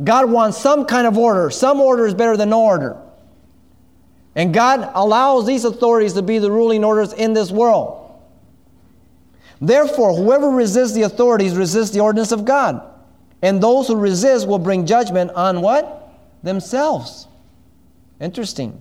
God 0.04 0.30
wants 0.30 0.58
some 0.58 0.84
kind 0.84 1.06
of 1.06 1.18
order. 1.18 1.50
Some 1.50 1.80
order 1.80 2.06
is 2.06 2.14
better 2.14 2.36
than 2.36 2.50
no 2.50 2.62
order. 2.62 3.00
And 4.34 4.54
God 4.54 4.90
allows 4.94 5.46
these 5.46 5.64
authorities 5.64 6.12
to 6.14 6.22
be 6.22 6.38
the 6.38 6.50
ruling 6.50 6.84
orders 6.84 7.12
in 7.12 7.32
this 7.32 7.50
world. 7.50 8.04
Therefore, 9.60 10.14
whoever 10.14 10.50
resists 10.50 10.92
the 10.92 11.02
authorities 11.02 11.56
resists 11.56 11.90
the 11.90 12.00
ordinance 12.00 12.30
of 12.30 12.44
God. 12.44 12.82
And 13.42 13.62
those 13.62 13.88
who 13.88 13.96
resist 13.96 14.46
will 14.46 14.58
bring 14.58 14.86
judgment 14.86 15.30
on 15.32 15.60
what? 15.60 16.12
Themselves. 16.42 17.26
Interesting. 18.20 18.80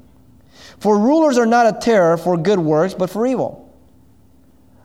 For 0.80 0.98
rulers 0.98 1.38
are 1.38 1.46
not 1.46 1.76
a 1.76 1.80
terror 1.80 2.18
for 2.18 2.38
good 2.38 2.60
works, 2.60 2.94
but 2.94 3.10
for 3.10 3.26
evil. 3.26 3.64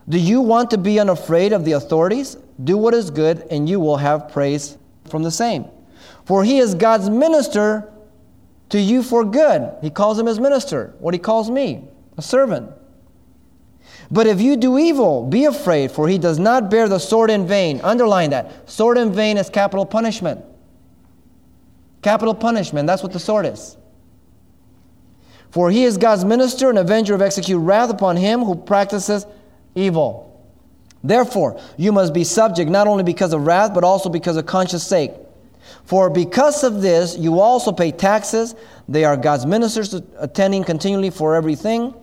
Do 0.09 0.17
you 0.17 0.41
want 0.41 0.71
to 0.71 0.77
be 0.77 0.99
unafraid 0.99 1.53
of 1.53 1.65
the 1.65 1.73
authorities? 1.73 2.35
Do 2.63 2.77
what 2.77 2.93
is 2.93 3.09
good, 3.09 3.45
and 3.49 3.69
you 3.69 3.79
will 3.79 3.97
have 3.97 4.31
praise 4.31 4.77
from 5.09 5.23
the 5.23 5.31
same. 5.31 5.65
For 6.25 6.43
he 6.43 6.57
is 6.59 6.75
God's 6.75 7.09
minister 7.09 7.92
to 8.69 8.79
you 8.79 9.03
for 9.03 9.23
good. 9.23 9.71
He 9.81 9.89
calls 9.89 10.19
him 10.19 10.25
his 10.25 10.39
minister, 10.39 10.93
what 10.99 11.13
he 11.13 11.19
calls 11.19 11.49
me, 11.49 11.87
a 12.17 12.21
servant. 12.21 12.71
But 14.11 14.27
if 14.27 14.41
you 14.41 14.55
do 14.57 14.77
evil, 14.77 15.25
be 15.25 15.45
afraid, 15.45 15.91
for 15.91 16.07
he 16.07 16.17
does 16.17 16.37
not 16.37 16.69
bear 16.69 16.87
the 16.87 16.99
sword 16.99 17.29
in 17.29 17.47
vain. 17.47 17.81
Underline 17.81 18.29
that. 18.31 18.69
Sword 18.69 18.97
in 18.97 19.13
vain 19.13 19.37
is 19.37 19.49
capital 19.49 19.85
punishment. 19.85 20.43
Capital 22.01 22.35
punishment, 22.35 22.85
that's 22.85 23.01
what 23.01 23.13
the 23.13 23.19
sword 23.19 23.45
is. 23.45 23.77
For 25.51 25.71
he 25.71 25.83
is 25.83 25.97
God's 25.97 26.25
minister 26.25 26.69
and 26.69 26.77
avenger 26.77 27.13
of 27.13 27.21
execute 27.21 27.59
wrath 27.59 27.89
upon 27.89 28.17
him 28.17 28.41
who 28.43 28.55
practices 28.55 29.25
evil. 29.75 30.29
Therefore, 31.03 31.59
you 31.77 31.91
must 31.91 32.13
be 32.13 32.23
subject 32.23 32.71
not 32.71 32.87
only 32.87 33.03
because 33.03 33.33
of 33.33 33.45
wrath, 33.45 33.73
but 33.73 33.83
also 33.83 34.09
because 34.09 34.37
of 34.37 34.45
conscience 34.45 34.83
sake. 34.83 35.11
For 35.85 36.09
because 36.09 36.63
of 36.63 36.81
this, 36.81 37.17
you 37.17 37.39
also 37.39 37.71
pay 37.71 37.91
taxes. 37.91 38.55
They 38.87 39.05
are 39.05 39.17
God's 39.17 39.45
ministers 39.45 39.93
attending 40.17 40.63
continually 40.63 41.09
for 41.09 41.35
everything. 41.35 41.93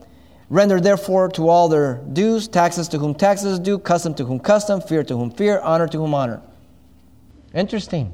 Render 0.49 0.81
therefore 0.81 1.29
to 1.31 1.49
all 1.49 1.69
their 1.69 1.95
dues, 2.13 2.49
taxes 2.49 2.89
to 2.89 2.99
whom 2.99 3.15
taxes 3.15 3.59
due, 3.59 3.79
custom 3.79 4.15
to 4.15 4.25
whom 4.25 4.41
custom, 4.41 4.81
fear 4.81 5.05
to 5.05 5.17
whom 5.17 5.31
fear, 5.31 5.61
honor 5.61 5.87
to 5.87 5.99
whom 5.99 6.13
honor. 6.13 6.43
Interesting. 7.55 8.13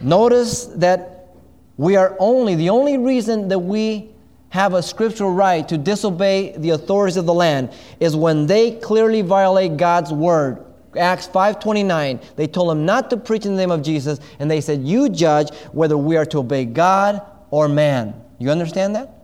Notice 0.00 0.66
that 0.66 1.34
we 1.76 1.96
are 1.96 2.16
only, 2.18 2.54
the 2.54 2.70
only 2.70 2.98
reason 2.98 3.48
that 3.48 3.58
we 3.58 4.10
have 4.50 4.74
a 4.74 4.82
scriptural 4.82 5.32
right 5.32 5.66
to 5.68 5.78
disobey 5.78 6.56
the 6.56 6.70
authorities 6.70 7.16
of 7.16 7.24
the 7.24 7.34
land 7.34 7.72
is 8.00 8.16
when 8.16 8.46
they 8.46 8.72
clearly 8.72 9.22
violate 9.22 9.76
God's 9.76 10.12
word. 10.12 10.64
Acts 10.98 11.28
5:29 11.28 12.20
they 12.36 12.46
told 12.46 12.72
him 12.72 12.84
not 12.84 13.10
to 13.10 13.16
preach 13.16 13.46
in 13.46 13.52
the 13.52 13.58
name 13.58 13.70
of 13.70 13.82
Jesus 13.82 14.18
and 14.38 14.50
they 14.50 14.60
said 14.60 14.82
you 14.82 15.08
judge 15.08 15.52
whether 15.72 15.96
we 15.96 16.16
are 16.16 16.26
to 16.26 16.38
obey 16.38 16.64
God 16.64 17.22
or 17.50 17.68
man. 17.68 18.14
You 18.38 18.50
understand 18.50 18.96
that? 18.96 19.22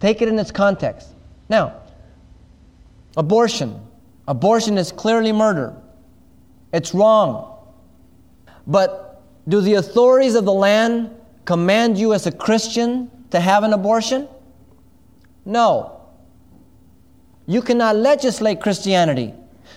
Take 0.00 0.22
it 0.22 0.28
in 0.28 0.38
its 0.38 0.50
context. 0.50 1.08
Now, 1.48 1.74
abortion. 3.16 3.80
Abortion 4.26 4.78
is 4.78 4.90
clearly 4.90 5.32
murder. 5.32 5.74
It's 6.72 6.94
wrong. 6.94 7.58
But 8.66 9.22
do 9.46 9.60
the 9.60 9.74
authorities 9.74 10.34
of 10.34 10.44
the 10.44 10.52
land 10.52 11.10
command 11.44 11.98
you 11.98 12.14
as 12.14 12.26
a 12.26 12.32
Christian 12.32 13.10
to 13.30 13.38
have 13.38 13.62
an 13.62 13.72
abortion? 13.72 14.28
No. 15.44 16.00
You 17.46 17.60
cannot 17.60 17.96
legislate 17.96 18.60
Christianity. 18.60 19.34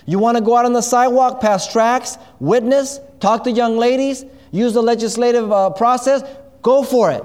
You 0.08 0.18
want 0.18 0.38
to 0.38 0.42
go 0.42 0.56
out 0.56 0.64
on 0.64 0.72
the 0.72 0.80
sidewalk, 0.80 1.38
pass 1.38 1.70
tracts, 1.70 2.16
witness, 2.40 2.98
talk 3.20 3.44
to 3.44 3.50
young 3.50 3.76
ladies, 3.76 4.24
use 4.50 4.72
the 4.72 4.82
legislative 4.82 5.52
uh, 5.52 5.68
process, 5.68 6.22
go 6.62 6.82
for 6.82 7.10
it. 7.10 7.22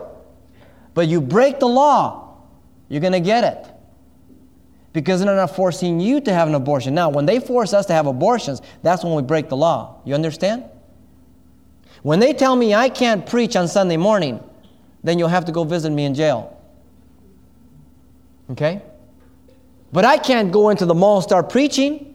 But 0.94 1.08
you 1.08 1.22
break 1.22 1.62
the 1.62 1.68
law, 1.70 2.40
you're 2.90 3.00
going 3.00 3.14
to 3.14 3.22
get 3.22 3.46
it. 3.46 3.72
Because 4.92 5.22
they're 5.22 5.34
not 5.34 5.56
forcing 5.56 6.02
you 6.02 6.20
to 6.20 6.34
have 6.34 6.50
an 6.50 6.56
abortion. 6.56 6.94
Now, 6.94 7.10
when 7.10 7.26
they 7.26 7.40
force 7.40 7.74
us 7.74 7.86
to 7.86 7.94
have 7.94 8.06
abortions, 8.06 8.62
that's 8.82 9.02
when 9.02 9.16
we 9.16 9.22
break 9.22 9.48
the 9.48 9.56
law. 9.56 10.02
You 10.04 10.14
understand? 10.14 10.66
When 12.02 12.20
they 12.20 12.34
tell 12.34 12.54
me 12.54 12.74
I 12.74 12.90
can't 12.90 13.26
preach 13.26 13.56
on 13.56 13.70
Sunday 13.70 13.96
morning, 13.96 14.44
then 15.06 15.18
you'll 15.18 15.30
have 15.30 15.46
to 15.46 15.54
go 15.54 15.64
visit 15.64 15.92
me 15.92 16.04
in 16.04 16.14
jail. 16.14 16.62
Okay? 18.52 18.82
But 19.94 20.04
I 20.04 20.18
can't 20.18 20.52
go 20.52 20.68
into 20.68 20.86
the 20.86 20.94
mall 20.94 21.16
and 21.16 21.24
start 21.24 21.50
preaching. 21.50 22.13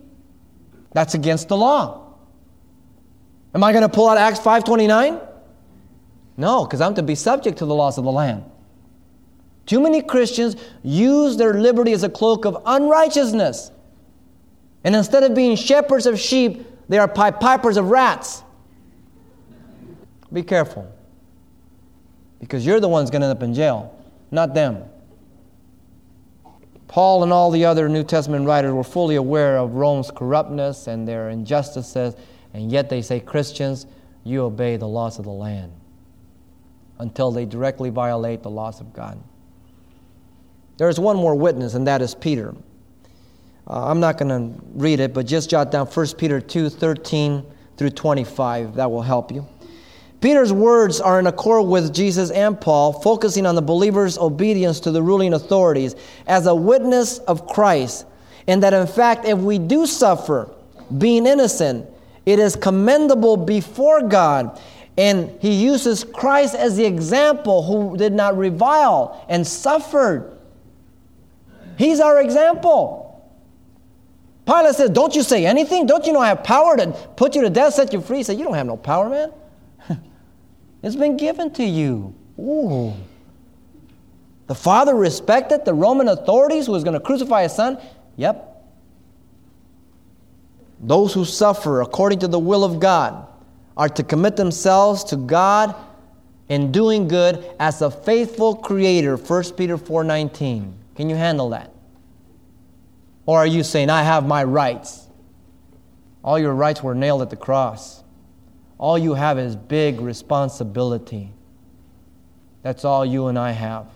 That's 0.93 1.15
against 1.15 1.49
the 1.49 1.57
law. 1.57 2.15
Am 3.55 3.65
I 3.65 3.73
going 3.73 3.83
to 3.83 3.89
pull 3.89 4.09
out 4.09 4.19
Acts 4.19 4.41
5:29? 4.41 5.21
No, 6.37 6.65
because 6.65 6.81
I'm 6.81 6.95
to 6.95 7.03
be 7.03 7.15
subject 7.15 7.59
to 7.59 7.67
the 7.67 7.75
laws 7.75 7.99
of 7.99 8.05
the 8.05 8.13
land. 8.13 8.45
Too 9.67 9.81
many 9.81 10.01
Christians 10.01 10.57
use 10.83 11.37
their 11.37 11.55
liberty 11.55 11.93
as 11.93 12.03
a 12.03 12.09
cloak 12.09 12.47
of 12.47 12.63
unrighteousness. 12.65 13.71
And 14.85 14.97
instead 14.97 15.25
of 15.25 15.35
being 15.35 15.57
shepherds 15.57 16.07
of 16.07 16.19
sheep, 16.19 16.65
they 16.89 16.99
are 16.99 17.09
pipers 17.09 17.77
of 17.77 17.91
rats. 17.91 18.43
Be 20.33 20.43
careful. 20.43 20.91
Because 22.41 22.65
you're 22.65 22.81
the 22.81 22.89
one's 22.89 23.11
going 23.11 23.21
to 23.21 23.27
end 23.27 23.37
up 23.37 23.43
in 23.43 23.53
jail. 23.53 23.95
not 24.31 24.55
them. 24.55 24.88
Paul 26.89 27.23
and 27.23 27.33
all 27.33 27.51
the 27.51 27.67
other 27.67 27.89
New 27.89 28.03
Testament 28.03 28.47
writers 28.47 28.73
were 28.73 28.83
fully 28.83 29.17
aware 29.17 29.59
of 29.59 29.75
Rome's 29.75 30.11
corruptness 30.11 30.87
and 30.87 31.07
their 31.07 31.29
injustices, 31.29 32.17
and 32.55 32.73
yet 32.73 32.89
they 32.89 33.03
say, 33.03 33.21
Christians, 33.21 33.87
you 34.25 34.43
obey 34.43 34.77
the 34.77 34.89
laws 34.89 35.19
of 35.19 35.27
the 35.27 35.31
land 35.31 35.73
until 36.99 37.31
they 37.31 37.45
directly 37.45 37.91
violate 37.91 38.43
the 38.43 38.51
laws 38.51 38.81
of 38.81 38.93
God. 38.93 39.23
There 40.79 40.89
is 40.89 40.99
one 40.99 41.17
more 41.17 41.35
witness, 41.35 41.75
and 41.75 41.87
that 41.87 42.01
is 42.01 42.15
Peter. 42.15 42.55
Uh, 43.67 43.91
I'm 43.91 44.01
not 44.01 44.17
going 44.17 44.29
to 44.29 44.61
read 44.75 44.99
it, 44.99 45.13
but 45.13 45.27
just 45.27 45.51
jot 45.51 45.71
down 45.71 45.87
1 45.87 46.07
Peter 46.17 46.41
2 46.41 46.71
13 46.71 47.45
through 47.77 47.91
25. 47.91 48.77
That 48.77 48.91
will 48.91 49.03
help 49.03 49.31
you. 49.31 49.47
Peter's 50.21 50.53
words 50.53 51.01
are 51.01 51.21
in 51.21 51.27
accord 51.29 51.69
with 51.69 51.95
Jesus 51.95 52.31
and 52.31 52.61
Paul, 52.61 52.93
focusing 52.93 53.47
on 53.47 53.55
the 53.55 53.63
believer's 53.63 54.19
obedience 54.19 54.81
to 54.81 54.91
the 54.91 55.03
ruling 55.03 55.33
authorities 55.33 55.95
as 56.27 56.47
a 56.47 56.55
witness 56.55 57.19
of 57.19 57.47
Christ, 57.47 58.05
and 58.49 58.63
that 58.63 58.75
in 58.75 58.87
fact, 58.87 59.27
if 59.27 59.39
we 59.39 59.59
do 59.59 59.87
suffer 59.87 60.51
being 60.97 61.27
innocent, 61.27 61.89
it 62.27 62.39
is 62.39 62.57
commendable 62.57 63.37
before 63.37 64.03
God. 64.03 64.61
And 64.97 65.31
he 65.41 65.55
uses 65.55 66.03
Christ 66.03 66.57
as 66.57 66.77
the 66.77 66.85
example 66.85 67.63
who 67.63 67.97
did 67.97 68.13
not 68.13 68.37
revile 68.37 69.25
and 69.29 69.47
suffered. 69.47 70.37
He's 71.77 72.01
our 72.01 72.21
example. 72.21 73.05
Pilate 74.45 74.75
says, 74.75 74.91
Don't 74.91 75.15
you 75.15 75.23
say 75.23 75.47
anything? 75.47 75.87
Don't 75.87 76.05
you 76.07 76.13
know 76.13 76.19
I 76.19 76.29
have 76.29 76.43
power 76.43 76.77
to 76.77 76.91
put 77.15 77.37
you 77.37 77.43
to 77.43 77.51
death, 77.51 77.75
set 77.75 77.93
you 77.93 78.01
free? 78.01 78.19
He 78.19 78.23
said, 78.25 78.39
You 78.39 78.45
don't 78.45 78.55
have 78.55 78.67
no 78.67 78.77
power, 78.77 79.09
man. 79.09 79.33
It's 80.83 80.97
been 80.97 81.17
given 81.17 81.51
to 81.53 81.65
you. 81.65 82.15
Ooh. 82.39 82.93
The 84.47 84.55
father 84.55 84.95
respected 84.95 85.65
the 85.65 85.75
Roman 85.75 86.09
authorities 86.09 86.67
who 86.67 86.73
was 86.73 86.85
going 86.85 86.95
to 86.95 87.01
crucify 87.01 87.43
his 87.43 87.55
son? 87.55 87.79
Yep. 88.17 88.45
Those 90.81 91.13
who 91.13 91.25
suffer 91.25 91.81
according 91.81 92.21
to 92.21 92.29
the 92.29 92.39
will 92.39 92.65
of 92.65 92.81
God 92.81 93.27
are 93.77 93.89
to 93.89 94.03
commit 94.03 94.37
themselves 94.37 95.05
to 95.05 95.17
God 95.17 95.75
in 96.49 96.73
doing 96.73 97.09
good 97.09 97.45
as 97.61 97.83
a 97.83 97.91
faithful 97.91 98.57
creator 98.57 99.17
1 99.17 99.45
peter 99.53 99.77
4.19 99.77 100.73
can 100.95 101.11
you 101.11 101.17
handle 101.17 101.51
that 101.51 101.73
or 103.27 103.39
are 103.39 103.47
you 103.47 103.63
saying 103.63 103.91
i 103.91 104.03
have 104.03 104.27
my 104.27 104.43
rights 104.43 105.09
all 106.25 106.39
your 106.39 106.55
rights 106.55 106.83
were 106.83 106.95
nailed 106.95 107.23
at 107.23 107.31
the 107.31 107.37
cross 107.37 108.03
all 108.79 108.97
you 108.97 109.15
have 109.15 109.39
is 109.39 109.57
big 109.57 110.01
responsibility. 110.01 111.33
That's 112.63 112.85
all 112.85 113.05
you 113.05 113.27
and 113.27 113.39
I 113.39 113.51
have. 113.51 113.87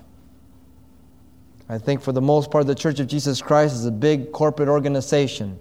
I 1.68 1.78
think 1.78 2.02
for 2.02 2.12
the 2.12 2.20
most 2.20 2.50
part, 2.50 2.66
the 2.66 2.74
Church 2.74 3.00
of 3.00 3.06
Jesus 3.06 3.40
Christ 3.40 3.74
is 3.74 3.86
a 3.86 3.92
big 3.92 4.32
corporate 4.32 4.68
organization 4.68 5.58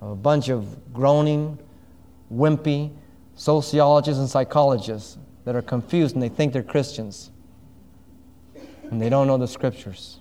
of 0.00 0.10
a 0.10 0.16
bunch 0.16 0.48
of 0.48 0.92
groaning, 0.92 1.58
wimpy 2.32 2.90
sociologists 3.36 4.20
and 4.20 4.28
psychologists 4.28 5.16
that 5.44 5.54
are 5.56 5.62
confused 5.62 6.14
and 6.14 6.22
they 6.22 6.28
think 6.28 6.52
they're 6.52 6.62
Christians. 6.62 7.30
And 8.90 9.00
they 9.00 9.08
don't 9.08 9.26
know 9.26 9.38
the 9.38 9.48
scriptures 9.48 10.18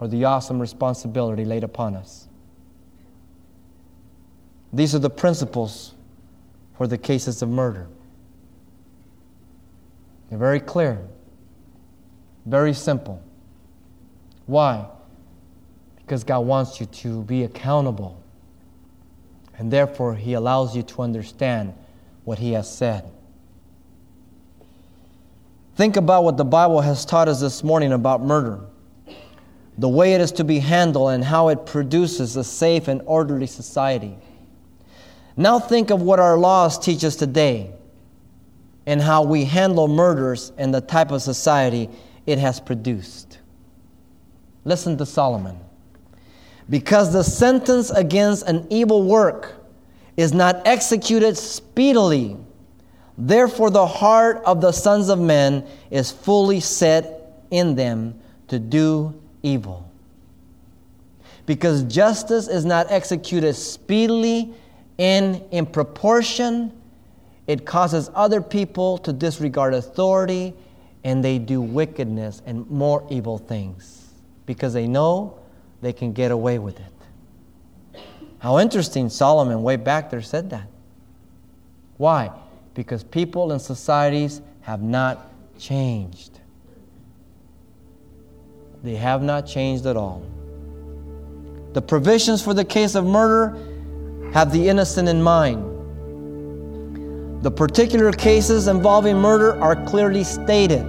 or 0.00 0.08
the 0.08 0.24
awesome 0.24 0.60
responsibility 0.60 1.44
laid 1.44 1.64
upon 1.64 1.96
us. 1.96 2.28
These 4.72 4.94
are 4.94 4.98
the 4.98 5.10
principles 5.10 5.94
for 6.78 6.86
the 6.86 6.96
cases 6.96 7.42
of 7.42 7.48
murder. 7.48 7.88
They're 10.30 10.38
very 10.38 10.60
clear, 10.60 11.00
very 12.46 12.72
simple. 12.72 13.20
Why? 14.46 14.86
Because 15.96 16.22
God 16.22 16.40
wants 16.40 16.78
you 16.78 16.86
to 16.86 17.24
be 17.24 17.42
accountable. 17.42 18.22
And 19.58 19.72
therefore, 19.72 20.14
He 20.14 20.34
allows 20.34 20.76
you 20.76 20.84
to 20.84 21.02
understand 21.02 21.74
what 22.24 22.38
He 22.38 22.52
has 22.52 22.72
said. 22.72 23.10
Think 25.74 25.96
about 25.96 26.22
what 26.22 26.36
the 26.36 26.44
Bible 26.44 26.80
has 26.80 27.04
taught 27.04 27.26
us 27.26 27.40
this 27.40 27.64
morning 27.64 27.92
about 27.92 28.22
murder, 28.22 28.60
the 29.78 29.88
way 29.88 30.14
it 30.14 30.20
is 30.20 30.30
to 30.32 30.44
be 30.44 30.60
handled, 30.60 31.10
and 31.10 31.24
how 31.24 31.48
it 31.48 31.66
produces 31.66 32.36
a 32.36 32.44
safe 32.44 32.86
and 32.86 33.02
orderly 33.04 33.48
society. 33.48 34.16
Now 35.38 35.60
think 35.60 35.90
of 35.90 36.02
what 36.02 36.18
our 36.18 36.36
laws 36.36 36.80
teach 36.80 37.04
us 37.04 37.14
today 37.14 37.70
and 38.86 39.00
how 39.00 39.22
we 39.22 39.44
handle 39.44 39.86
murders 39.86 40.50
and 40.58 40.74
the 40.74 40.80
type 40.80 41.12
of 41.12 41.22
society 41.22 41.88
it 42.26 42.38
has 42.38 42.58
produced. 42.58 43.38
Listen 44.64 44.98
to 44.98 45.06
Solomon. 45.06 45.56
Because 46.68 47.12
the 47.12 47.22
sentence 47.22 47.90
against 47.90 48.48
an 48.48 48.66
evil 48.68 49.04
work 49.04 49.54
is 50.16 50.34
not 50.34 50.66
executed 50.66 51.36
speedily, 51.36 52.36
therefore 53.16 53.70
the 53.70 53.86
heart 53.86 54.42
of 54.44 54.60
the 54.60 54.72
sons 54.72 55.08
of 55.08 55.20
men 55.20 55.64
is 55.92 56.10
fully 56.10 56.58
set 56.58 57.44
in 57.52 57.76
them 57.76 58.18
to 58.48 58.58
do 58.58 59.14
evil. 59.44 59.88
Because 61.46 61.84
justice 61.84 62.48
is 62.48 62.64
not 62.64 62.90
executed 62.90 63.54
speedily 63.54 64.52
in, 64.98 65.44
in 65.52 65.64
proportion, 65.64 66.72
it 67.46 67.64
causes 67.64 68.10
other 68.14 68.42
people 68.42 68.98
to 68.98 69.12
disregard 69.12 69.72
authority 69.72 70.54
and 71.04 71.24
they 71.24 71.38
do 71.38 71.60
wickedness 71.60 72.42
and 72.44 72.68
more 72.68 73.06
evil 73.08 73.38
things 73.38 74.12
because 74.44 74.74
they 74.74 74.86
know 74.86 75.38
they 75.80 75.92
can 75.92 76.12
get 76.12 76.32
away 76.32 76.58
with 76.58 76.78
it. 76.78 78.02
How 78.40 78.58
interesting, 78.58 79.08
Solomon, 79.08 79.62
way 79.62 79.76
back 79.76 80.10
there, 80.10 80.22
said 80.22 80.50
that. 80.50 80.68
Why? 81.96 82.30
Because 82.74 83.02
people 83.02 83.52
and 83.52 83.60
societies 83.60 84.40
have 84.60 84.82
not 84.82 85.30
changed. 85.58 86.40
They 88.82 88.94
have 88.96 89.22
not 89.22 89.46
changed 89.46 89.86
at 89.86 89.96
all. 89.96 90.22
The 91.72 91.82
provisions 91.82 92.42
for 92.42 92.54
the 92.54 92.64
case 92.64 92.94
of 92.94 93.04
murder 93.04 93.58
have 94.32 94.52
the 94.52 94.68
innocent 94.68 95.08
in 95.08 95.22
mind. 95.22 95.64
The 97.42 97.50
particular 97.50 98.12
cases 98.12 98.68
involving 98.68 99.16
murder 99.16 99.60
are 99.62 99.76
clearly 99.86 100.24
stated. 100.24 100.86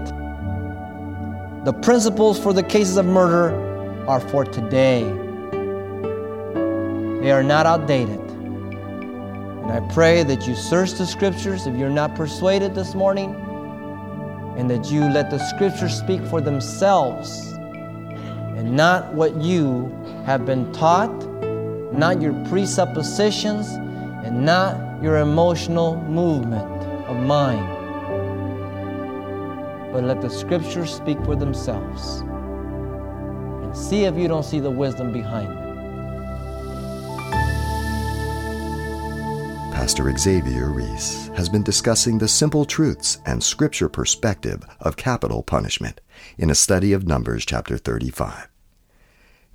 The 1.65 1.73
principles 1.81 2.39
for 2.39 2.53
the 2.53 2.63
cases 2.63 2.97
of 2.97 3.05
murder 3.05 3.53
are 4.07 4.19
for 4.19 4.45
today. 4.45 5.03
They 7.21 7.31
are 7.31 7.43
not 7.43 7.65
outdated. 7.65 8.19
And 8.19 9.71
I 9.71 9.79
pray 9.93 10.23
that 10.23 10.47
you 10.47 10.55
search 10.55 10.93
the 10.93 11.05
scriptures 11.05 11.67
if 11.67 11.75
you're 11.75 11.89
not 11.89 12.15
persuaded 12.15 12.73
this 12.73 12.95
morning, 12.95 13.35
and 14.57 14.69
that 14.69 14.89
you 14.91 15.01
let 15.01 15.29
the 15.29 15.37
scriptures 15.37 15.97
speak 15.97 16.21
for 16.25 16.41
themselves 16.41 17.53
and 18.59 18.75
not 18.75 19.13
what 19.13 19.33
you 19.41 19.89
have 20.25 20.45
been 20.45 20.69
taught 20.73 21.28
not 21.91 22.21
your 22.21 22.33
presuppositions, 22.45 23.67
and 24.25 24.45
not 24.45 25.01
your 25.01 25.17
emotional 25.17 25.95
movement 26.03 26.83
of 27.07 27.17
mind. 27.17 27.65
But 29.91 30.03
let 30.03 30.21
the 30.21 30.29
scriptures 30.29 30.93
speak 30.93 31.17
for 31.25 31.35
themselves. 31.35 32.21
And 32.21 33.75
see 33.75 34.03
if 34.03 34.15
you 34.15 34.27
don't 34.27 34.43
see 34.43 34.59
the 34.59 34.69
wisdom 34.69 35.11
behind 35.11 35.47
them. 35.47 35.69
Pastor 39.71 40.15
Xavier 40.15 40.69
Ries 40.69 41.31
has 41.35 41.49
been 41.49 41.63
discussing 41.63 42.17
the 42.17 42.27
simple 42.27 42.65
truths 42.65 43.19
and 43.25 43.41
scripture 43.41 43.89
perspective 43.89 44.63
of 44.81 44.97
capital 44.97 45.41
punishment 45.41 46.01
in 46.37 46.51
a 46.51 46.55
study 46.55 46.93
of 46.93 47.07
Numbers 47.07 47.45
chapter 47.45 47.77
35. 47.77 48.48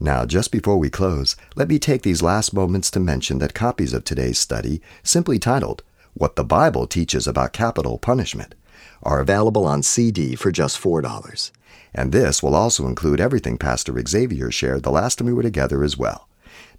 Now, 0.00 0.26
just 0.26 0.50
before 0.50 0.76
we 0.76 0.90
close, 0.90 1.36
let 1.54 1.68
me 1.68 1.78
take 1.78 2.02
these 2.02 2.22
last 2.22 2.52
moments 2.52 2.90
to 2.92 3.00
mention 3.00 3.38
that 3.38 3.54
copies 3.54 3.92
of 3.92 4.04
today's 4.04 4.38
study, 4.38 4.82
simply 5.02 5.38
titled, 5.38 5.82
What 6.14 6.36
the 6.36 6.44
Bible 6.44 6.86
Teaches 6.86 7.26
About 7.26 7.52
Capital 7.52 7.98
Punishment, 7.98 8.54
are 9.02 9.20
available 9.20 9.66
on 9.66 9.82
CD 9.82 10.34
for 10.34 10.50
just 10.50 10.80
$4. 10.80 11.50
And 11.94 12.10
this 12.10 12.42
will 12.42 12.56
also 12.56 12.88
include 12.88 13.20
everything 13.20 13.56
Pastor 13.56 13.94
Xavier 14.06 14.50
shared 14.50 14.82
the 14.82 14.90
last 14.90 15.18
time 15.18 15.26
we 15.26 15.32
were 15.32 15.42
together 15.42 15.84
as 15.84 15.96
well. 15.96 16.28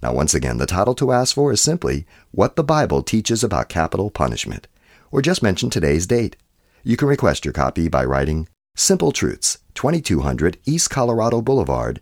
Now, 0.03 0.13
once 0.13 0.33
again, 0.33 0.57
the 0.57 0.65
title 0.65 0.95
to 0.95 1.13
ask 1.13 1.35
for 1.35 1.53
is 1.53 1.61
simply 1.61 2.05
What 2.31 2.57
the 2.57 2.63
Bible 2.63 3.01
Teaches 3.01 3.43
About 3.43 3.69
Capital 3.69 4.09
Punishment, 4.09 4.67
or 5.09 5.21
just 5.21 5.41
mention 5.41 5.69
today's 5.69 6.05
date. 6.05 6.35
You 6.83 6.97
can 6.97 7.07
request 7.07 7.45
your 7.45 7.53
copy 7.53 7.87
by 7.87 8.03
writing 8.03 8.49
Simple 8.75 9.13
Truths, 9.13 9.59
2200 9.75 10.57
East 10.65 10.89
Colorado 10.89 11.41
Boulevard, 11.41 12.01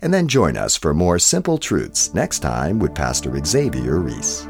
And 0.00 0.14
then 0.14 0.28
join 0.28 0.56
us 0.56 0.76
for 0.76 0.94
more 0.94 1.18
Simple 1.18 1.58
Truths 1.58 2.14
next 2.14 2.38
time 2.38 2.78
with 2.78 2.94
Pastor 2.94 3.36
Xavier 3.44 3.98
Ries. 3.98 4.46